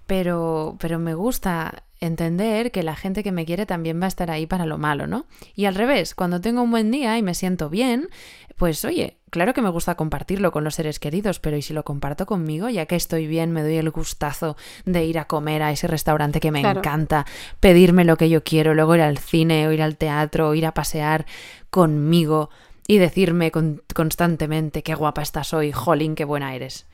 [0.06, 4.30] Pero, pero me gusta entender que la gente que me quiere también va a estar
[4.30, 5.26] ahí para lo malo, ¿no?
[5.54, 8.08] Y al revés, cuando tengo un buen día y me siento bien,
[8.56, 11.84] pues oye, claro que me gusta compartirlo con los seres queridos, pero ¿y si lo
[11.84, 12.68] comparto conmigo?
[12.68, 16.38] Ya que estoy bien, me doy el gustazo de ir a comer a ese restaurante
[16.40, 16.80] que me Claro.
[16.80, 17.26] encanta,
[17.60, 20.66] pedirme lo que yo quiero, luego ir al cine o ir al teatro o ir
[20.66, 21.26] a pasear
[21.70, 22.50] conmigo
[22.86, 26.86] y decirme con- constantemente qué guapa estás hoy, jolín, qué buena eres.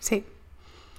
[0.00, 0.24] Sí,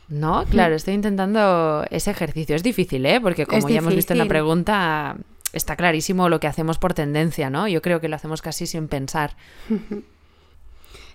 [0.07, 2.55] No, claro, estoy intentando ese ejercicio.
[2.55, 3.19] Es difícil, ¿eh?
[3.19, 5.17] Porque como Es ya hemos visto en la pregunta,
[5.51, 7.67] está clarísimo lo que hacemos por tendencia, ¿no?
[7.67, 9.35] Yo creo que lo hacemos casi sin pensar.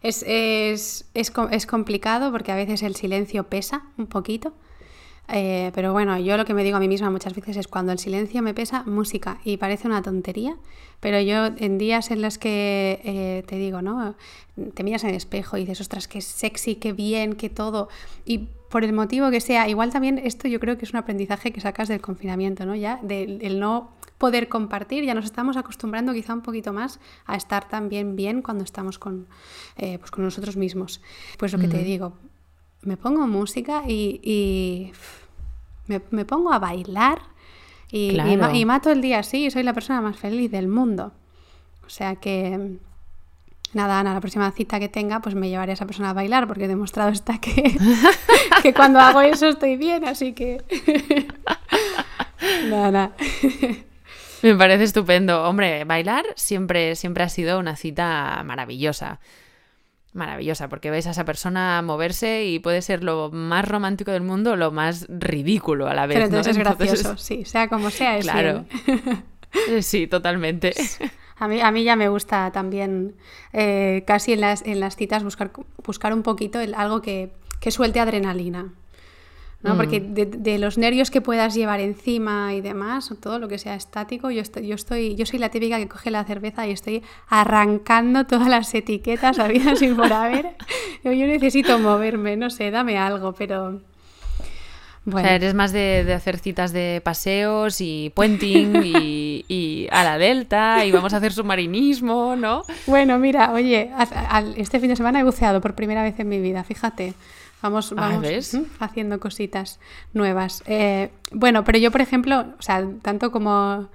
[0.02, 4.54] Es, es, es, es complicado porque a veces el silencio pesa un poquito.
[5.28, 7.92] Eh, pero bueno, yo lo que me digo a mí misma muchas veces es cuando
[7.92, 9.38] el silencio me pesa, música.
[9.44, 10.56] Y parece una tontería,
[10.98, 14.14] pero yo en días en los que eh, te digo, ¿no?
[14.74, 17.88] Te miras en el espejo y dices, ostras, qué sexy, qué bien, qué todo.
[18.24, 21.52] Y por el motivo que sea, igual también esto yo creo que es un aprendizaje
[21.52, 22.74] que sacas del confinamiento, ¿no?
[22.74, 23.90] Ya, del el no
[24.20, 28.64] poder compartir, ya nos estamos acostumbrando quizá un poquito más a estar también bien cuando
[28.64, 29.26] estamos con,
[29.78, 31.00] eh, pues con nosotros mismos.
[31.38, 32.12] Pues lo que te digo,
[32.82, 34.92] me pongo música y, y
[35.86, 37.20] me, me pongo a bailar
[37.92, 38.16] y,
[38.54, 41.12] y mato el día así y soy la persona más feliz del mundo.
[41.84, 42.76] O sea que,
[43.72, 46.46] nada, Ana, la próxima cita que tenga, pues me llevaré a esa persona a bailar
[46.46, 47.76] porque he demostrado está que,
[48.62, 50.62] que cuando hago eso estoy bien, así que...
[52.68, 53.12] nada.
[54.42, 55.44] Me parece estupendo.
[55.44, 59.18] Hombre, bailar siempre, siempre ha sido una cita maravillosa.
[60.12, 64.52] Maravillosa, porque ves a esa persona moverse y puede ser lo más romántico del mundo
[64.52, 66.16] o lo más ridículo a la vez.
[66.16, 66.36] Pero ¿no?
[66.38, 68.64] entonces es Entonces, gracioso, sí, sea como sea, es Claro.
[68.96, 69.24] bien.
[69.82, 70.72] Sí, totalmente.
[71.42, 73.14] A mí, a mí ya me gusta también
[73.54, 75.50] eh, casi en las, en las citas buscar,
[75.82, 78.74] buscar un poquito el- algo que, que suelte adrenalina.
[79.62, 79.76] ¿No?
[79.76, 83.58] Porque de, de los nervios que puedas llevar encima y demás, o todo lo que
[83.58, 86.70] sea estático, yo estoy, yo estoy, yo soy la típica que coge la cerveza y
[86.70, 90.46] estoy arrancando todas las etiquetas habidas y por haber.
[91.04, 93.80] Yo, yo necesito moverme, no sé, dame algo, pero O
[95.06, 95.20] bueno.
[95.26, 100.18] sea, eres más de, de hacer citas de paseos y puenting y, y a la
[100.18, 102.64] delta y vamos a hacer submarinismo, ¿no?
[102.86, 106.28] Bueno, mira, oye, haz- al- este fin de semana he buceado por primera vez en
[106.28, 107.14] mi vida, fíjate.
[107.62, 109.80] Vamos, Ah, vamos haciendo cositas
[110.12, 110.62] nuevas.
[110.66, 113.88] Eh, bueno, pero yo, por ejemplo, o sea, tanto como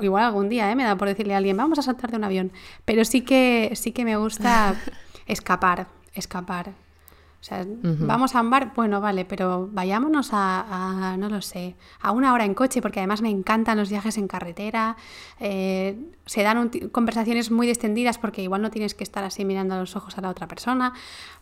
[0.00, 0.74] igual algún día ¿eh?
[0.74, 2.52] me da por decirle a alguien, vamos a saltar de un avión,
[2.84, 4.74] pero sí que sí que me gusta
[5.26, 6.72] escapar, escapar.
[7.42, 11.74] O sea, vamos a un bar, bueno, vale, pero vayámonos a, a, no lo sé,
[12.00, 14.96] a una hora en coche, porque además me encantan los viajes en carretera.
[15.40, 19.78] eh, se dan conversaciones muy distendidas porque igual no tienes que estar así mirando a
[19.78, 20.92] los ojos a la otra persona.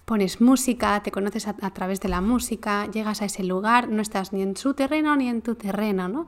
[0.07, 4.01] Pones música, te conoces a, a través de la música, llegas a ese lugar, no
[4.01, 6.27] estás ni en su terreno ni en tu terreno, ¿no?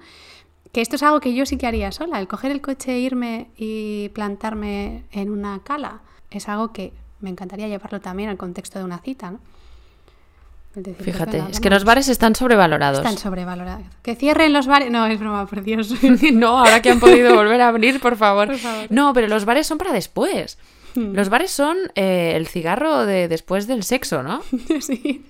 [0.73, 3.51] Que esto es algo que yo sí que haría sola, el coger el coche, irme
[3.57, 6.03] y plantarme en una cala.
[6.31, 9.41] Es algo que me encantaría llevarlo también al contexto de una cita, ¿no?
[11.01, 12.99] Fíjate, es que los bares están sobrevalorados.
[13.01, 13.85] Están sobrevalorados.
[14.03, 14.91] Que cierren los bares.
[14.91, 15.93] No, es broma, por Dios.
[16.33, 18.49] No, ahora que han podido volver a abrir, por favor.
[18.49, 18.87] Por favor.
[18.91, 20.59] No, pero los bares son para después.
[20.95, 24.43] Los bares son eh, el cigarro de después del sexo, ¿no?
[24.81, 25.25] sí.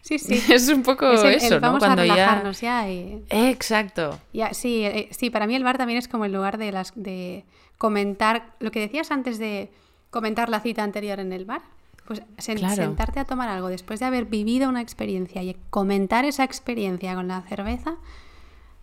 [0.00, 0.42] Sí, sí.
[0.52, 1.60] Es un poco Es el- el eso, ¿no?
[1.60, 2.14] vamos Cuando a ya...
[2.14, 4.18] relajarnos ya y- Exacto.
[4.32, 6.92] Ya, sí, eh, sí, para mí el bar también es como el lugar de las
[6.96, 7.44] de
[7.78, 9.70] comentar lo que decías antes de
[10.10, 11.62] comentar la cita anterior en el bar.
[12.06, 12.74] Pues sen- Claro.
[12.74, 17.28] sentarte a tomar algo después de haber vivido una experiencia y comentar esa experiencia con
[17.28, 17.94] la cerveza,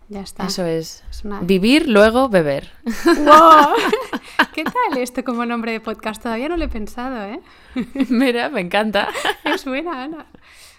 [0.08, 0.46] ya está.
[0.46, 1.04] Eso es.
[1.10, 2.72] Es una- Vivir, luego beber.
[3.04, 3.74] ¡Wow!
[4.54, 6.22] ¿Qué tal esto como nombre de podcast?
[6.22, 7.40] Todavía no lo he pensado, ¿eh?
[8.08, 9.08] Mira, me encanta.
[9.44, 10.26] Es buena, Ana.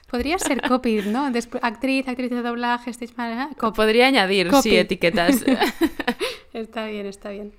[0.09, 1.31] Podría ser copy, ¿no?
[1.61, 3.75] Actriz, actriz de doblaje, stage manager, copy.
[3.77, 4.69] Podría añadir, Copy.
[4.71, 5.41] sí, etiquetas.
[6.53, 7.53] Está bien, está bien.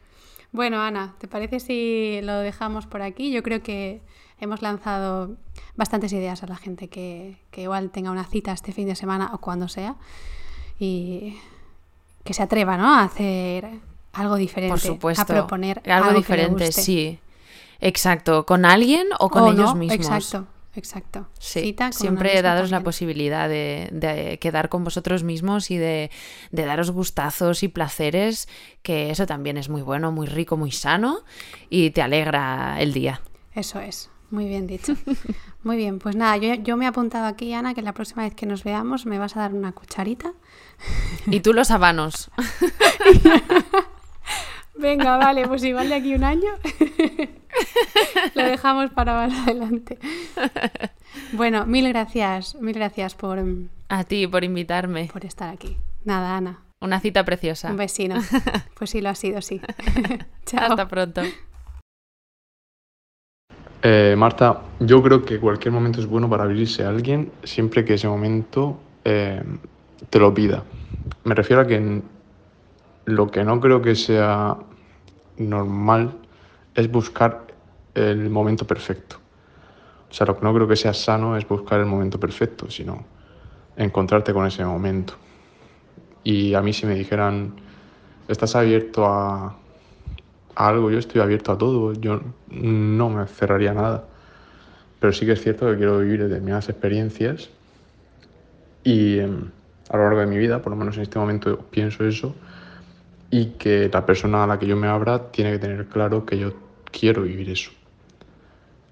[0.51, 3.31] Bueno, Ana, ¿te parece si lo dejamos por aquí?
[3.33, 4.03] Yo creo que
[4.45, 5.37] hemos lanzado
[5.77, 9.31] bastantes ideas a la gente que, que igual tenga una cita este fin de semana
[9.33, 9.97] o cuando sea
[10.79, 11.39] y
[12.25, 12.95] que se atreva, ¿no?
[12.95, 13.69] A hacer
[14.13, 14.73] algo diferente.
[14.73, 15.23] Por supuesto.
[15.23, 17.19] A proponer algo, le diferente, sí.
[17.81, 18.47] Exacto.
[18.47, 19.97] ¿Con alguien o con O ellos no, mismos?
[19.97, 21.27] Exacto, exacto.
[21.39, 26.11] Sí, siempre daros la posibilidad de, de quedar con vosotros mismos y de,
[26.51, 28.49] de daros gustazos y placeres,
[28.83, 31.21] que eso también es muy bueno, muy rico, muy sano
[31.71, 33.21] y te alegra el día.
[33.55, 34.95] Eso es, muy bien dicho.
[35.63, 38.35] Muy bien, pues nada, yo, yo me he apuntado aquí, Ana, que la próxima vez
[38.35, 40.33] que nos veamos me vas a dar una cucharita.
[41.27, 42.33] Y tú los habanos.
[44.75, 46.51] Venga, vale, pues igual de aquí un año
[48.35, 49.99] lo dejamos para más adelante.
[51.33, 53.39] Bueno, mil gracias, mil gracias por,
[53.89, 55.09] A ti por invitarme.
[55.13, 55.77] por estar aquí.
[56.05, 57.71] Nada, Ana, Una cita preciosa.
[57.71, 58.17] un besino.
[58.75, 59.61] Pues sí, lo ha sido, sí.
[60.47, 60.71] Chao.
[60.71, 61.23] Hasta pronto.
[63.85, 67.95] Eh, Marta, yo creo que cualquier momento es bueno para abrirse a alguien siempre que
[67.95, 69.43] ese momento eh,
[70.09, 70.63] te lo pida.
[71.25, 72.01] Me refiero a que
[73.07, 74.57] lo que no creo que sea
[75.37, 76.17] normal
[76.77, 77.47] es buscar
[77.95, 79.17] el momento perfecto.
[80.09, 83.05] O sea, lo que no creo que sea sano es buscar el momento perfecto, sino
[83.77, 85.15] encontrarte con ese momento.
[86.23, 87.55] Y a mí si me dijeran,
[88.29, 89.57] ¿estás abierto a,
[90.55, 90.91] algo?
[90.91, 94.05] Yo estoy abierto a todo, yo no me cerraría nada.
[95.01, 97.51] Pero sí que es cierto que quiero vivir determinadas experiencias
[98.85, 99.51] y em,
[99.89, 102.35] a lo largo de mi vida, por lo menos en este momento pienso eso,
[103.31, 106.39] y que la persona a la que yo me abra tiene que tener claro que
[106.39, 106.53] yo
[106.91, 107.71] quiero vivir eso.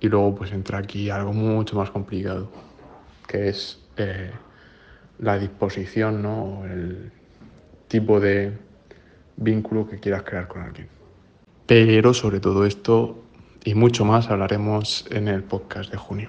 [0.01, 2.51] Y luego pues entra aquí algo mucho más complicado,
[3.27, 4.31] que es eh,
[5.19, 6.65] la disposición, ¿no?
[6.65, 7.13] El
[7.89, 8.53] tipo de
[9.37, 11.00] vínculo que quieras crear con alguien.
[11.71, 13.23] Pero sobre todo esto
[13.65, 16.29] y mucho más hablaremos en el podcast de junio.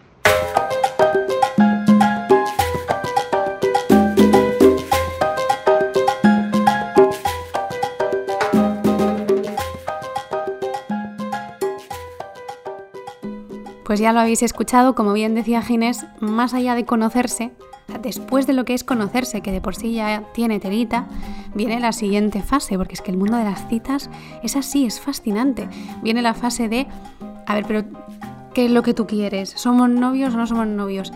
[13.84, 17.52] Pues ya lo habéis escuchado, como bien decía Ginés, más allá de conocerse,
[18.02, 21.08] después de lo que es conocerse, que de por sí ya tiene telita,
[21.54, 24.10] viene la siguiente fase, porque es que el mundo de las citas
[24.44, 25.68] es así, es fascinante.
[26.02, 26.88] Viene la fase de,
[27.46, 27.84] a ver, pero
[28.54, 29.52] ¿qué es lo que tú quieres?
[29.56, 31.12] ¿Somos novios o no somos novios?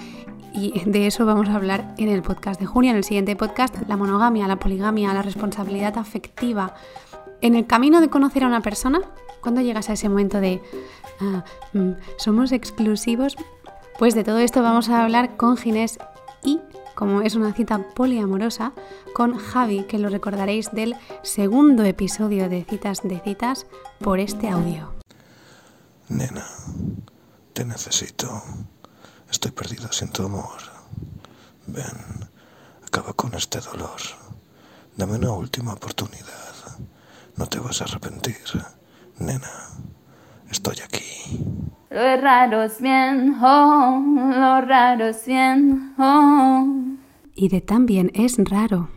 [0.54, 3.76] Y de eso vamos a hablar en el podcast de junio, en el siguiente podcast,
[3.88, 6.76] la monogamia, la poligamia, la responsabilidad afectiva.
[7.42, 9.02] En el camino de conocer a una persona,
[9.42, 10.62] cuando llegas a ese momento de
[11.20, 13.36] ah, mm, somos exclusivos,
[14.00, 16.00] pues de todo esto vamos a hablar con Ginés
[16.96, 18.74] como es una cita poliamorosa,
[19.14, 23.68] con Javi, que lo recordaréis del segundo episodio de Citas de Citas
[24.00, 24.93] por este audio.
[26.10, 26.48] Nena,
[27.54, 28.41] te necesito.
[29.30, 30.60] Estoy perdido sin tu amor.
[31.68, 32.30] Ven,
[32.86, 34.00] acaba con este dolor.
[34.96, 36.56] Dame una última oportunidad.
[37.36, 38.38] No te vas a arrepentir.
[39.18, 39.52] Nena,
[40.50, 41.02] estoy aquí.
[41.89, 46.68] Lo raro es bien, oh, lo raro es bien, oh.
[47.36, 48.89] Y de también es raro.